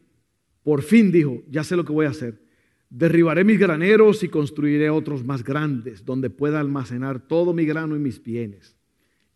por 0.63 0.83
fin 0.83 1.11
dijo, 1.11 1.43
ya 1.49 1.65
sé 1.65 1.75
lo 1.75 1.85
que 1.85 1.93
voy 1.93 2.07
a 2.07 2.11
hacer. 2.11 2.41
Derribaré 2.89 3.43
mis 3.43 3.59
graneros 3.59 4.23
y 4.23 4.29
construiré 4.29 4.89
otros 4.89 5.25
más 5.25 5.43
grandes, 5.43 6.05
donde 6.05 6.31
pueda 6.31 6.61
almacenar 6.61 7.27
todo 7.27 7.53
mi 7.53 7.65
grano 7.65 7.97
y 7.97 7.99
mis 7.99 8.23
bienes. 8.23 8.77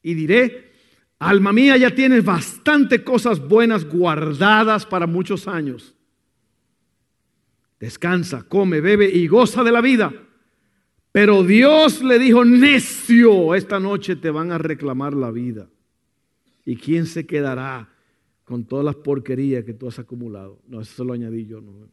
Y 0.02 0.14
diré, 0.14 0.70
alma 1.18 1.52
mía, 1.52 1.76
ya 1.76 1.92
tienes 1.92 2.24
bastante 2.24 3.02
cosas 3.02 3.40
buenas 3.40 3.84
guardadas 3.84 4.86
para 4.86 5.08
muchos 5.08 5.48
años. 5.48 5.95
Descansa, 7.78 8.44
come, 8.44 8.80
bebe 8.80 9.08
y 9.08 9.26
goza 9.26 9.62
de 9.62 9.72
la 9.72 9.80
vida. 9.80 10.12
Pero 11.12 11.42
Dios 11.44 12.02
le 12.02 12.18
dijo, 12.18 12.44
necio, 12.44 13.54
esta 13.54 13.80
noche 13.80 14.16
te 14.16 14.30
van 14.30 14.52
a 14.52 14.58
reclamar 14.58 15.14
la 15.14 15.30
vida. 15.30 15.68
¿Y 16.64 16.76
quién 16.76 17.06
se 17.06 17.26
quedará 17.26 17.88
con 18.44 18.64
todas 18.64 18.84
las 18.84 18.96
porquerías 18.96 19.64
que 19.64 19.72
tú 19.72 19.88
has 19.88 19.98
acumulado? 19.98 20.60
No, 20.68 20.80
eso 20.80 21.04
lo 21.04 21.12
añadí 21.12 21.46
yo. 21.46 21.60
No. 21.60 21.88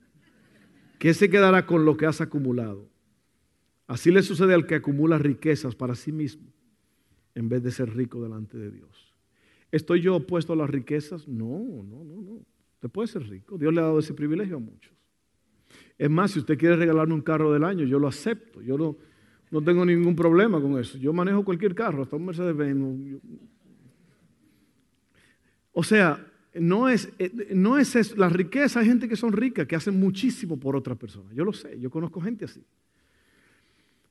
¿Qué 1.00 1.14
se 1.14 1.30
quedará 1.30 1.66
con 1.66 1.86
lo 1.86 1.96
que 1.96 2.06
has 2.06 2.22
acumulado? 2.22 2.90
Así 3.88 4.12
le 4.12 4.24
sucede 4.24 4.54
al 4.54 4.66
que 4.66 4.76
acumula 4.76 5.18
riquezas 5.18 5.76
para 5.76 5.96
sí 5.96 6.12
mismo 6.12 6.52
en 7.36 7.50
vez 7.50 7.64
de 7.64 7.72
ser 7.72 7.96
rico 7.96 8.22
delante 8.22 8.58
de 8.58 8.72
Dios. 8.72 9.14
¿Estoy 9.72 10.02
yo 10.02 10.16
opuesto 10.16 10.54
a 10.54 10.56
las 10.56 10.70
riquezas? 10.70 11.28
No, 11.28 11.60
no, 11.84 12.04
no, 12.04 12.22
no. 12.22 12.46
Usted 12.76 12.90
puede 12.90 13.08
ser 13.08 13.28
rico. 13.28 13.58
Dios 13.58 13.74
le 13.74 13.82
ha 13.82 13.84
dado 13.84 14.00
ese 14.00 14.14
privilegio 14.14 14.58
a 14.58 14.60
muchos. 14.60 14.94
Es 15.98 16.10
más, 16.10 16.32
si 16.32 16.40
usted 16.40 16.58
quiere 16.58 16.76
regalarme 16.76 17.14
un 17.14 17.22
carro 17.22 17.54
del 17.54 17.64
año, 17.64 17.86
yo 17.86 18.00
lo 18.00 18.08
acepto. 18.08 18.62
Yo 18.62 18.78
no, 18.78 18.98
no 19.52 19.62
tengo 19.62 19.86
ningún 19.86 20.16
problema 20.16 20.60
con 20.60 20.80
eso. 20.80 20.98
Yo 20.98 21.14
manejo 21.14 21.46
cualquier 21.46 21.76
carro, 21.76 22.04
hasta 22.04 22.16
un 22.16 22.26
Mercedes-Benz. 22.26 23.22
O 25.72 25.84
sea, 25.84 26.26
no 26.56 26.90
es, 26.90 27.12
eh, 27.20 27.54
no 27.54 27.78
es 27.78 27.96
eso. 27.96 28.16
La 28.16 28.30
riqueza, 28.30 28.80
hay 28.80 28.88
gente 28.88 29.08
que 29.08 29.16
son 29.16 29.32
ricas, 29.32 29.68
que 29.68 29.76
hacen 29.76 30.00
muchísimo 30.00 30.60
por 30.60 30.76
otra 30.76 30.96
persona. 30.96 31.32
Yo 31.34 31.44
lo 31.44 31.54
sé, 31.54 31.80
yo 31.80 31.90
conozco 31.90 32.22
gente 32.22 32.46
así. 32.46 32.64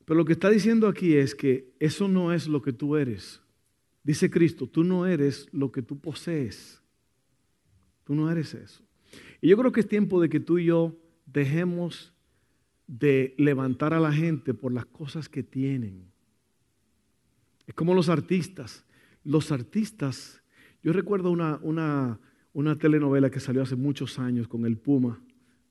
Pero 0.04 0.18
lo 0.18 0.24
que 0.24 0.32
está 0.32 0.50
diciendo 0.50 0.88
aquí 0.88 1.14
es 1.16 1.34
que 1.34 1.72
eso 1.78 2.08
no 2.08 2.32
es 2.32 2.48
lo 2.48 2.60
que 2.62 2.72
tú 2.72 2.96
eres. 2.96 3.40
Dice 4.02 4.30
Cristo, 4.30 4.66
tú 4.66 4.82
no 4.82 5.06
eres 5.06 5.48
lo 5.52 5.70
que 5.70 5.82
tú 5.82 5.98
posees. 5.98 6.82
Tú 8.04 8.14
no 8.14 8.30
eres 8.30 8.54
eso. 8.54 8.82
Y 9.40 9.48
yo 9.48 9.56
creo 9.56 9.70
que 9.70 9.80
es 9.80 9.88
tiempo 9.88 10.20
de 10.20 10.28
que 10.28 10.40
tú 10.40 10.58
y 10.58 10.66
yo 10.66 10.96
dejemos 11.32 12.12
de 12.86 13.34
levantar 13.38 13.94
a 13.94 14.00
la 14.00 14.12
gente 14.12 14.54
por 14.54 14.72
las 14.72 14.86
cosas 14.86 15.28
que 15.28 15.42
tienen. 15.42 16.10
Es 17.66 17.74
como 17.74 17.94
los 17.94 18.08
artistas. 18.08 18.84
Los 19.24 19.52
artistas, 19.52 20.42
yo 20.82 20.92
recuerdo 20.92 21.30
una, 21.30 21.58
una, 21.62 22.20
una 22.52 22.76
telenovela 22.78 23.30
que 23.30 23.40
salió 23.40 23.62
hace 23.62 23.76
muchos 23.76 24.18
años 24.18 24.48
con 24.48 24.66
el 24.66 24.76
Puma 24.76 25.22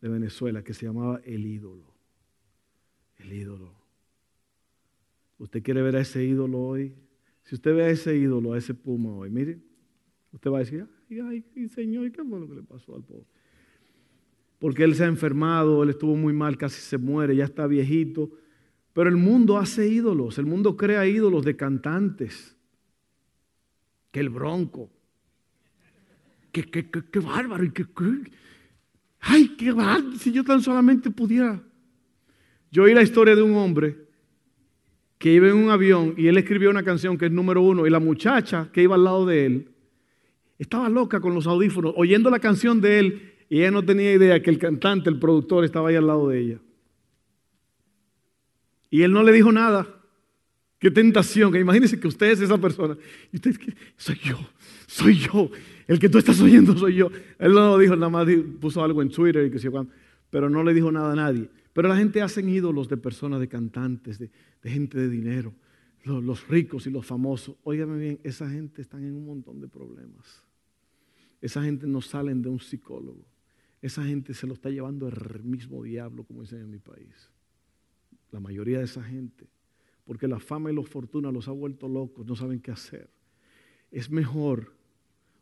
de 0.01 0.09
Venezuela 0.09 0.63
que 0.63 0.73
se 0.73 0.85
llamaba 0.85 1.21
El 1.23 1.45
ídolo. 1.45 1.93
El 3.17 3.33
ídolo. 3.33 3.75
¿Usted 5.37 5.61
quiere 5.61 5.81
ver 5.81 5.95
a 5.95 6.01
ese 6.01 6.23
ídolo 6.23 6.59
hoy? 6.59 6.95
Si 7.43 7.55
usted 7.55 7.75
ve 7.75 7.83
a 7.83 7.89
ese 7.89 8.15
ídolo, 8.15 8.53
a 8.53 8.57
ese 8.57 8.73
Puma 8.73 9.13
hoy, 9.13 9.29
mire, 9.29 9.59
usted 10.31 10.49
va 10.49 10.57
a 10.57 10.59
decir, 10.61 10.87
ay, 11.09 11.43
ay 11.55 11.69
señor, 11.69 12.11
¿qué 12.11 12.23
fue 12.23 12.39
lo 12.39 12.47
que 12.47 12.55
le 12.55 12.63
pasó 12.63 12.95
al 12.95 13.03
pobre? 13.03 13.25
Porque 14.61 14.83
él 14.83 14.93
se 14.93 15.03
ha 15.03 15.07
enfermado, 15.07 15.81
él 15.81 15.89
estuvo 15.89 16.15
muy 16.15 16.33
mal, 16.33 16.55
casi 16.55 16.79
se 16.79 16.99
muere, 16.99 17.35
ya 17.35 17.45
está 17.45 17.65
viejito. 17.65 18.29
Pero 18.93 19.09
el 19.09 19.17
mundo 19.17 19.57
hace 19.57 19.87
ídolos, 19.87 20.37
el 20.37 20.45
mundo 20.45 20.77
crea 20.77 21.07
ídolos 21.07 21.43
de 21.43 21.55
cantantes. 21.55 22.55
Que 24.11 24.19
el 24.19 24.29
bronco, 24.29 24.91
qué, 26.51 26.63
qué, 26.63 26.87
qué, 26.87 27.19
bárbaro. 27.19 27.63
Y 27.63 27.71
qué, 27.71 27.87
ay, 29.21 29.55
qué 29.57 29.71
bárbaro. 29.71 30.15
Si 30.17 30.31
yo 30.31 30.43
tan 30.43 30.61
solamente 30.61 31.09
pudiera. 31.09 31.59
Yo 32.69 32.83
oí 32.83 32.93
la 32.93 33.01
historia 33.01 33.35
de 33.35 33.41
un 33.41 33.55
hombre 33.55 33.97
que 35.17 35.33
iba 35.33 35.47
en 35.47 35.55
un 35.55 35.71
avión 35.71 36.13
y 36.17 36.27
él 36.27 36.37
escribió 36.37 36.69
una 36.69 36.83
canción 36.83 37.17
que 37.17 37.25
es 37.25 37.31
número 37.31 37.63
uno 37.63 37.87
y 37.87 37.89
la 37.89 37.99
muchacha 37.99 38.69
que 38.71 38.83
iba 38.83 38.93
al 38.93 39.05
lado 39.05 39.25
de 39.25 39.45
él 39.47 39.69
estaba 40.59 40.87
loca 40.87 41.19
con 41.19 41.33
los 41.33 41.47
audífonos 41.47 41.93
oyendo 41.97 42.29
la 42.29 42.39
canción 42.39 42.79
de 42.79 42.99
él 42.99 43.30
y 43.51 43.59
ella 43.59 43.71
no 43.71 43.83
tenía 43.83 44.13
idea 44.13 44.41
que 44.41 44.49
el 44.49 44.57
cantante, 44.57 45.09
el 45.09 45.19
productor 45.19 45.65
estaba 45.65 45.89
ahí 45.89 45.97
al 45.97 46.07
lado 46.07 46.29
de 46.29 46.39
ella. 46.39 46.59
Y 48.89 49.01
él 49.01 49.11
no 49.11 49.23
le 49.23 49.33
dijo 49.33 49.51
nada. 49.51 49.93
Qué 50.79 50.89
tentación. 50.89 51.53
Imagínense 51.57 51.99
que 51.99 52.07
usted 52.07 52.27
es 52.27 52.39
esa 52.39 52.57
persona. 52.57 52.95
Y 53.29 53.35
usted 53.35 53.53
soy 53.97 54.15
yo, 54.23 54.39
soy 54.87 55.15
yo. 55.15 55.51
El 55.85 55.99
que 55.99 56.07
tú 56.07 56.17
estás 56.17 56.39
oyendo 56.39 56.77
soy 56.77 56.95
yo. 56.95 57.11
Él 57.39 57.51
no 57.51 57.71
lo 57.71 57.77
dijo, 57.77 57.93
nada 57.97 58.07
más 58.07 58.25
puso 58.61 58.81
algo 58.85 59.01
en 59.01 59.09
Twitter 59.09 59.45
y 59.45 59.51
que 59.51 59.85
pero 60.29 60.49
no 60.49 60.63
le 60.63 60.73
dijo 60.73 60.89
nada 60.89 61.11
a 61.11 61.15
nadie. 61.17 61.49
Pero 61.73 61.89
la 61.89 61.97
gente 61.97 62.21
hace 62.21 62.39
ídolos 62.39 62.87
de 62.87 62.95
personas, 62.95 63.41
de 63.41 63.49
cantantes, 63.49 64.17
de, 64.17 64.31
gente 64.63 64.97
de 64.97 65.09
dinero, 65.09 65.53
los, 66.05 66.47
ricos 66.47 66.87
y 66.87 66.89
los 66.89 67.05
famosos. 67.05 67.57
Óigame 67.63 67.99
bien, 67.99 68.19
esa 68.23 68.49
gente 68.49 68.81
está 68.81 68.97
en 68.97 69.13
un 69.13 69.25
montón 69.25 69.59
de 69.59 69.67
problemas. 69.67 70.41
Esa 71.41 71.61
gente 71.61 71.85
no 71.85 71.99
salen 71.99 72.41
de 72.41 72.47
un 72.47 72.61
psicólogo. 72.61 73.29
Esa 73.81 74.03
gente 74.03 74.33
se 74.33 74.45
lo 74.45 74.53
está 74.53 74.69
llevando 74.69 75.07
el 75.07 75.43
mismo 75.43 75.83
diablo, 75.83 76.23
como 76.23 76.41
dicen 76.41 76.59
en 76.59 76.69
mi 76.69 76.79
país. 76.79 77.29
La 78.31 78.39
mayoría 78.39 78.77
de 78.77 78.85
esa 78.85 79.03
gente. 79.03 79.47
Porque 80.05 80.27
la 80.27 80.39
fama 80.39 80.71
y 80.71 80.75
la 80.75 80.83
fortuna 80.83 81.31
los 81.31 81.47
ha 81.47 81.51
vuelto 81.51 81.87
locos, 81.87 82.25
no 82.25 82.35
saben 82.35 82.59
qué 82.59 82.71
hacer. 82.71 83.09
Es 83.89 84.09
mejor 84.09 84.73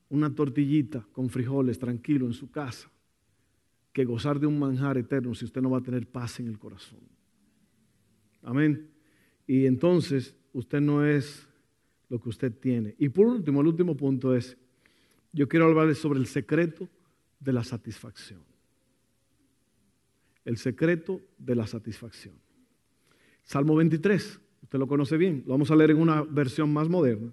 una 0.09 0.33
tortillita 0.33 1.05
con 1.11 1.29
frijoles 1.29 1.77
tranquilo 1.79 2.25
en 2.25 2.33
su 2.33 2.49
casa 2.49 2.89
que 3.93 4.05
gozar 4.05 4.39
de 4.39 4.47
un 4.47 4.57
manjar 4.57 4.97
eterno 4.97 5.35
si 5.35 5.45
usted 5.45 5.61
no 5.61 5.69
va 5.69 5.79
a 5.79 5.83
tener 5.83 6.07
paz 6.07 6.39
en 6.39 6.47
el 6.47 6.57
corazón. 6.57 6.99
Amén. 8.43 8.89
Y 9.45 9.65
entonces 9.65 10.35
usted 10.53 10.79
no 10.79 11.05
es 11.05 11.47
lo 12.07 12.19
que 12.19 12.29
usted 12.29 12.53
tiene. 12.53 12.95
Y 12.97 13.09
por 13.09 13.27
último, 13.27 13.61
el 13.61 13.67
último 13.67 13.97
punto 13.97 14.35
es, 14.35 14.57
yo 15.31 15.47
quiero 15.47 15.65
hablarles 15.65 15.97
sobre 15.97 16.19
el 16.19 16.27
secreto 16.27 16.87
de 17.39 17.53
la 17.53 17.63
satisfacción. 17.63 18.41
El 20.45 20.57
secreto 20.57 21.21
de 21.37 21.55
la 21.55 21.67
satisfacción. 21.67 22.35
Salmo 23.43 23.75
23, 23.75 24.39
usted 24.63 24.79
lo 24.79 24.87
conoce 24.87 25.17
bien, 25.17 25.43
lo 25.45 25.53
vamos 25.53 25.71
a 25.71 25.75
leer 25.75 25.91
en 25.91 25.97
una 25.97 26.23
versión 26.23 26.71
más 26.71 26.87
moderna. 26.89 27.31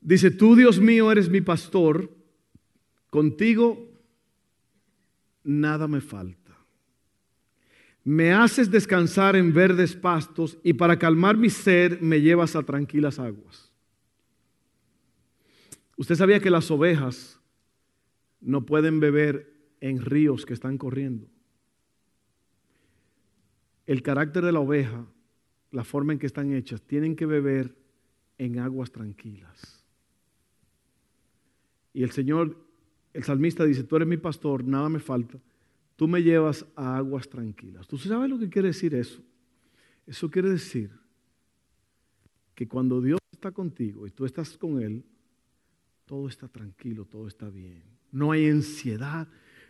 Dice, 0.00 0.30
tú 0.30 0.56
Dios 0.56 0.80
mío 0.80 1.12
eres 1.12 1.28
mi 1.28 1.40
pastor, 1.40 2.10
contigo 3.10 3.90
nada 5.44 5.86
me 5.88 6.00
falta. 6.00 6.56
Me 8.02 8.32
haces 8.32 8.70
descansar 8.70 9.36
en 9.36 9.52
verdes 9.52 9.94
pastos 9.94 10.58
y 10.62 10.72
para 10.72 10.98
calmar 10.98 11.36
mi 11.36 11.50
sed 11.50 12.00
me 12.00 12.20
llevas 12.20 12.56
a 12.56 12.62
tranquilas 12.62 13.18
aguas. 13.18 13.70
Usted 15.96 16.14
sabía 16.14 16.40
que 16.40 16.50
las 16.50 16.70
ovejas 16.70 17.39
no 18.40 18.64
pueden 18.66 19.00
beber 19.00 19.52
en 19.80 20.00
ríos 20.00 20.46
que 20.46 20.54
están 20.54 20.78
corriendo. 20.78 21.28
El 23.86 24.02
carácter 24.02 24.44
de 24.44 24.52
la 24.52 24.60
oveja, 24.60 25.06
la 25.70 25.84
forma 25.84 26.12
en 26.12 26.18
que 26.18 26.26
están 26.26 26.52
hechas, 26.52 26.82
tienen 26.82 27.16
que 27.16 27.26
beber 27.26 27.76
en 28.38 28.58
aguas 28.58 28.90
tranquilas. 28.90 29.84
Y 31.92 32.02
el 32.02 32.10
Señor, 32.12 32.56
el 33.12 33.24
salmista 33.24 33.64
dice, 33.64 33.84
tú 33.84 33.96
eres 33.96 34.08
mi 34.08 34.16
pastor, 34.16 34.64
nada 34.64 34.88
me 34.88 35.00
falta, 35.00 35.38
tú 35.96 36.06
me 36.06 36.22
llevas 36.22 36.64
a 36.76 36.96
aguas 36.96 37.28
tranquilas. 37.28 37.88
¿Tú 37.88 37.98
sabes 37.98 38.30
lo 38.30 38.38
que 38.38 38.48
quiere 38.48 38.68
decir 38.68 38.94
eso? 38.94 39.22
Eso 40.06 40.30
quiere 40.30 40.50
decir 40.50 40.90
que 42.54 42.68
cuando 42.68 43.00
Dios 43.00 43.18
está 43.32 43.52
contigo 43.52 44.06
y 44.06 44.10
tú 44.10 44.24
estás 44.24 44.56
con 44.56 44.80
Él, 44.80 45.04
todo 46.04 46.28
está 46.28 46.48
tranquilo, 46.48 47.04
todo 47.04 47.28
está 47.28 47.48
bien. 47.48 47.99
No 48.12 48.32
hay 48.32 48.48
ansiedad, 48.48 49.28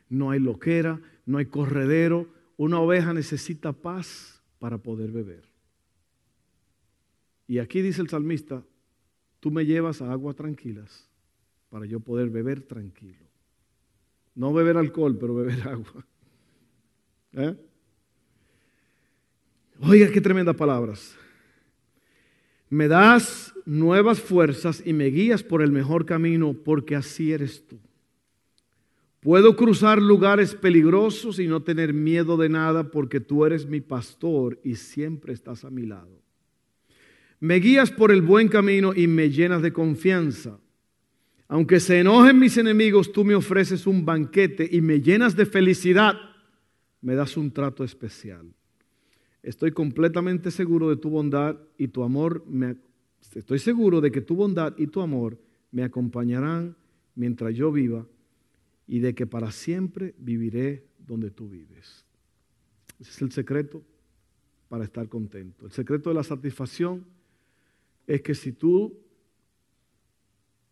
no 0.09 0.30
hay 0.30 0.41
loquera, 0.41 1.01
no 1.26 1.38
hay 1.38 1.47
corredero. 1.47 2.28
Una 2.57 2.80
oveja 2.80 3.12
necesita 3.12 3.72
paz 3.72 4.43
para 4.59 4.78
poder 4.78 5.11
beber. 5.11 5.45
Y 7.47 7.59
aquí 7.59 7.82
dice 7.82 8.01
el 8.01 8.09
salmista, 8.09 8.62
tú 9.41 9.51
me 9.51 9.66
llevas 9.66 10.03
a 10.03 10.12
aguas 10.12 10.36
tranquilas 10.36 11.09
para 11.68 11.86
yo 11.86 12.01
poder 12.01 12.30
beber 12.30 12.62
tranquilo. 12.62 13.26
No 14.34 14.53
beber 14.53 14.76
alcohol, 14.76 15.18
pero 15.18 15.34
beber 15.34 15.62
agua. 15.68 16.07
¿Eh? 17.32 17.57
Oiga, 19.80 20.11
qué 20.11 20.20
tremendas 20.20 20.57
palabras. 20.57 21.16
Me 22.68 22.86
das 22.86 23.53
nuevas 23.64 24.20
fuerzas 24.20 24.82
y 24.84 24.93
me 24.93 25.07
guías 25.07 25.43
por 25.43 25.62
el 25.62 25.72
mejor 25.72 26.07
camino 26.07 26.55
porque 26.55 26.95
así 26.95 27.32
eres 27.32 27.66
tú. 27.66 27.78
Puedo 29.20 29.54
cruzar 29.54 30.00
lugares 30.00 30.54
peligrosos 30.54 31.38
y 31.38 31.46
no 31.46 31.62
tener 31.62 31.92
miedo 31.92 32.38
de 32.38 32.48
nada 32.48 32.90
porque 32.90 33.20
tú 33.20 33.44
eres 33.44 33.66
mi 33.66 33.82
pastor 33.82 34.58
y 34.64 34.76
siempre 34.76 35.34
estás 35.34 35.64
a 35.66 35.70
mi 35.70 35.84
lado. 35.84 36.22
Me 37.38 37.56
guías 37.56 37.90
por 37.90 38.12
el 38.12 38.22
buen 38.22 38.48
camino 38.48 38.92
y 38.94 39.06
me 39.06 39.28
llenas 39.28 39.60
de 39.60 39.74
confianza. 39.74 40.58
Aunque 41.48 41.80
se 41.80 41.98
enojen 41.98 42.38
mis 42.38 42.56
enemigos, 42.56 43.12
tú 43.12 43.24
me 43.24 43.34
ofreces 43.34 43.86
un 43.86 44.06
banquete 44.06 44.66
y 44.70 44.80
me 44.80 45.00
llenas 45.02 45.36
de 45.36 45.44
felicidad. 45.44 46.14
Me 47.02 47.14
das 47.14 47.36
un 47.36 47.50
trato 47.50 47.84
especial. 47.84 48.46
Estoy 49.42 49.72
completamente 49.72 50.50
seguro 50.50 50.88
de 50.88 50.96
tu 50.96 51.10
bondad 51.10 51.58
y 51.76 51.88
tu 51.88 52.02
amor. 52.04 52.44
Me, 52.46 52.76
estoy 53.34 53.58
seguro 53.58 54.00
de 54.00 54.10
que 54.10 54.22
tu 54.22 54.34
bondad 54.34 54.74
y 54.78 54.86
tu 54.86 55.02
amor 55.02 55.38
me 55.72 55.82
acompañarán 55.82 56.74
mientras 57.14 57.54
yo 57.54 57.70
viva 57.70 58.06
y 58.91 58.99
de 58.99 59.14
que 59.14 59.24
para 59.24 59.53
siempre 59.53 60.16
viviré 60.18 60.84
donde 60.99 61.30
tú 61.30 61.49
vives. 61.49 62.05
Ese 62.99 63.11
es 63.12 63.22
el 63.22 63.30
secreto 63.30 63.84
para 64.68 64.82
estar 64.82 65.09
contento. 65.09 65.64
El 65.64 65.70
secreto 65.70 66.11
de 66.11 66.16
la 66.16 66.24
satisfacción 66.24 67.07
es 68.05 68.20
que 68.20 68.34
si 68.34 68.51
tú 68.51 68.99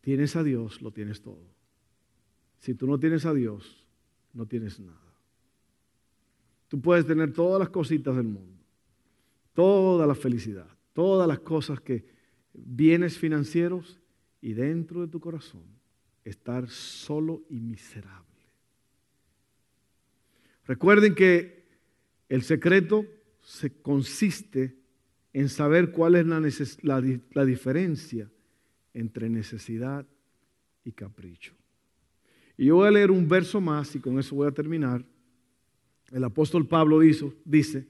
tienes 0.00 0.34
a 0.34 0.42
Dios, 0.42 0.82
lo 0.82 0.90
tienes 0.90 1.22
todo. 1.22 1.46
Si 2.58 2.74
tú 2.74 2.88
no 2.88 2.98
tienes 2.98 3.24
a 3.24 3.32
Dios, 3.32 3.86
no 4.34 4.46
tienes 4.46 4.80
nada. 4.80 5.14
Tú 6.66 6.80
puedes 6.80 7.06
tener 7.06 7.32
todas 7.32 7.60
las 7.60 7.68
cositas 7.68 8.16
del 8.16 8.26
mundo, 8.26 8.60
toda 9.54 10.08
la 10.08 10.16
felicidad, 10.16 10.66
todas 10.92 11.28
las 11.28 11.38
cosas 11.38 11.80
que, 11.80 12.04
bienes 12.52 13.16
financieros 13.16 14.00
y 14.40 14.54
dentro 14.54 15.02
de 15.02 15.06
tu 15.06 15.20
corazón 15.20 15.77
estar 16.24 16.68
solo 16.68 17.42
y 17.48 17.60
miserable. 17.60 18.26
Recuerden 20.66 21.14
que 21.14 21.64
el 22.28 22.42
secreto 22.42 23.06
se 23.40 23.80
consiste 23.80 24.76
en 25.32 25.48
saber 25.48 25.92
cuál 25.92 26.14
es 26.14 26.26
la, 26.82 27.02
la, 27.32 27.44
diferencia 27.44 28.30
entre 28.92 29.30
necesidad 29.30 30.06
y 30.84 30.92
capricho. 30.92 31.54
Y 32.56 32.66
yo 32.66 32.76
voy 32.76 32.88
a 32.88 32.90
leer 32.90 33.10
un 33.10 33.28
verso 33.28 33.60
más 33.60 33.94
y 33.94 34.00
con 34.00 34.18
eso 34.18 34.34
voy 34.34 34.48
a 34.48 34.52
terminar. 34.52 35.04
El 36.10 36.24
apóstol 36.24 36.66
Pablo 36.66 36.98
dice, 36.98 37.86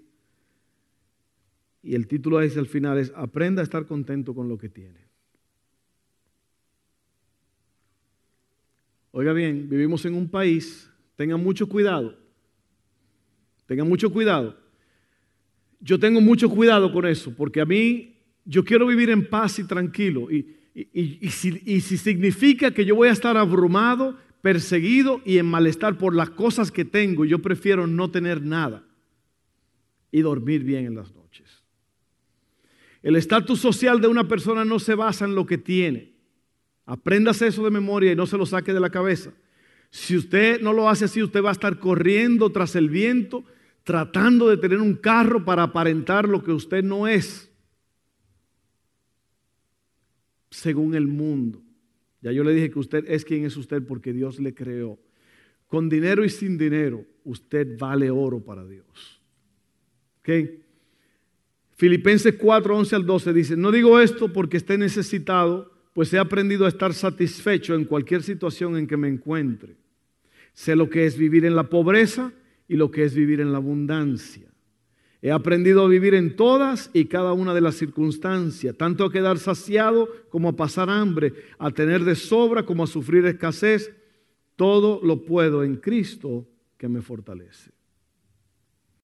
y 1.83 1.95
el 1.95 2.07
título 2.07 2.39
dice 2.39 2.59
al 2.59 2.67
final 2.67 2.99
es, 2.99 3.13
aprenda 3.17 3.63
a 3.63 3.65
estar 3.65 3.87
contento 3.87 4.35
con 4.35 4.49
lo 4.49 4.59
que 4.59 4.69
tiene. 4.69 5.08
Oiga 9.19 9.33
bien, 9.33 9.69
vivimos 9.69 10.05
en 10.05 10.15
un 10.15 10.29
país, 10.29 10.89
tengan 11.17 11.43
mucho 11.43 11.69
cuidado, 11.69 12.17
tengan 13.67 13.89
mucho 13.89 14.13
cuidado. 14.13 14.57
Yo 15.81 15.99
tengo 15.99 16.21
mucho 16.21 16.49
cuidado 16.49 16.93
con 16.93 17.05
eso, 17.05 17.35
porque 17.35 17.61
a 17.61 17.65
mí 17.65 18.15
yo 18.45 18.65
quiero 18.65 18.87
vivir 18.87 19.11
en 19.11 19.29
paz 19.29 19.59
y 19.59 19.65
tranquilo. 19.65 20.31
Y, 20.31 20.55
si, 21.31 21.61
y 21.67 21.81
si 21.81 21.99
significa 21.99 22.71
que 22.71 22.85
yo 22.85 22.95
voy 22.95 23.09
a 23.09 23.13
estar 23.13 23.37
abrumado, 23.37 24.17
perseguido 24.41 25.21
y 25.25 25.39
en 25.39 25.47
malestar 25.47 25.99
por 25.99 26.15
las 26.15 26.31
cosas 26.31 26.71
que 26.71 26.85
tengo, 26.85 27.25
yo 27.25 27.41
prefiero 27.41 27.89
no 27.89 28.13
tener 28.13 28.41
nada 28.41 28.85
y 30.13 30.21
dormir 30.21 30.63
bien 30.63 30.87
en 30.87 30.95
las 30.95 31.13
noches. 31.13 31.65
El 33.03 33.17
estatus 33.17 33.59
social 33.59 34.01
de 34.01 34.07
una 34.07 34.29
persona 34.29 34.65
no 34.65 34.79
se 34.79 34.95
basa 34.95 35.25
en 35.25 35.35
lo 35.35 35.45
que 35.45 35.59
tiene. 35.59 36.18
Apréndase 36.89 37.47
eso 37.47 37.63
de 37.63 37.71
memoria 37.71 38.13
y 38.13 38.17
no 38.17 38.27
se 38.27 38.39
lo 38.39 38.47
saque 38.47 38.73
de 38.73 38.81
la 38.81 38.89
cabeza. 38.89 39.31
Si 39.91 40.17
usted 40.17 40.63
no 40.63 40.73
lo 40.73 40.89
hace 40.89 41.05
así, 41.05 41.23
usted 41.23 41.45
va 41.45 41.51
a 41.51 41.53
estar 41.53 41.79
corriendo 41.79 42.51
tras 42.51 42.77
el 42.77 42.89
viento, 42.89 43.45
tratando 43.85 44.49
de 44.49 44.57
tener 44.57 44.81
un 44.81 44.95
carro 44.95 45.45
para 45.45 45.65
aparentar 45.65 46.27
lo 46.27 46.43
que 46.43 46.51
usted 46.51 46.83
no 46.83 47.07
es, 47.07 47.53
según 50.51 50.95
el 50.95 51.07
mundo. 51.07 51.61
Ya 52.23 52.33
yo 52.33 52.43
le 52.43 52.55
dije 52.55 52.71
que 52.71 52.79
usted 52.79 53.05
es 53.07 53.23
quien 53.27 53.45
es 53.45 53.59
usted 53.59 53.83
porque 53.83 54.15
Dios 54.15 54.41
le 54.41 54.55
creó. 54.55 54.99
Con 55.67 55.91
dinero 55.91 56.25
y 56.25 56.31
sin 56.31 56.57
dinero, 56.57 57.05
usted 57.25 57.77
vale 57.79 58.11
oro 58.11 58.41
para 58.41 58.65
Dios. 58.65 59.21
¿Ok? 60.21 60.31
Filipenses 61.77 62.35
4, 62.41 62.79
11 62.79 62.97
al 62.97 63.05
12 63.05 63.33
dice, 63.35 63.57
no 63.59 63.71
digo 63.71 64.01
esto 64.01 64.33
porque 64.33 64.57
esté 64.57 64.79
necesitado 64.79 65.78
pues 65.99 66.15
he 66.15 66.19
aprendido 66.21 66.65
a 66.65 66.69
estar 66.69 66.95
satisfecho 66.95 67.75
en 67.75 67.85
cualquier 67.85 68.23
situación 68.23 68.77
en 68.77 68.87
que 68.87 68.97
me 68.97 69.09
encuentre. 69.09 69.75
Sé 70.53 70.77
lo 70.77 70.89
que 70.89 71.07
es 71.07 71.19
vivir 71.19 71.45
en 71.45 71.57
la 71.57 71.65
pobreza 71.65 72.33
y 72.69 72.77
lo 72.77 72.93
que 72.93 73.03
es 73.03 73.17
vivir 73.17 73.41
en 73.41 73.51
la 73.51 73.59
abundancia. 73.59 74.49
He 75.21 75.33
aprendido 75.33 75.85
a 75.85 75.89
vivir 75.89 76.15
en 76.15 76.37
todas 76.37 76.89
y 76.95 77.07
cada 77.07 77.33
una 77.33 77.53
de 77.53 77.63
las 77.63 77.75
circunstancias, 77.75 78.77
tanto 78.77 79.05
a 79.05 79.11
quedar 79.11 79.41
saciado 79.41 80.09
como 80.29 80.51
a 80.51 80.57
pasar 80.57 80.89
hambre, 80.89 81.33
a 81.59 81.73
tener 81.73 82.05
de 82.05 82.15
sobra 82.15 82.65
como 82.65 82.85
a 82.85 82.87
sufrir 82.87 83.27
escasez. 83.27 83.93
Todo 84.55 85.01
lo 85.03 85.25
puedo 85.25 85.65
en 85.65 85.79
Cristo 85.79 86.47
que 86.77 86.89
me 86.89 87.03
fortalece. 87.03 87.73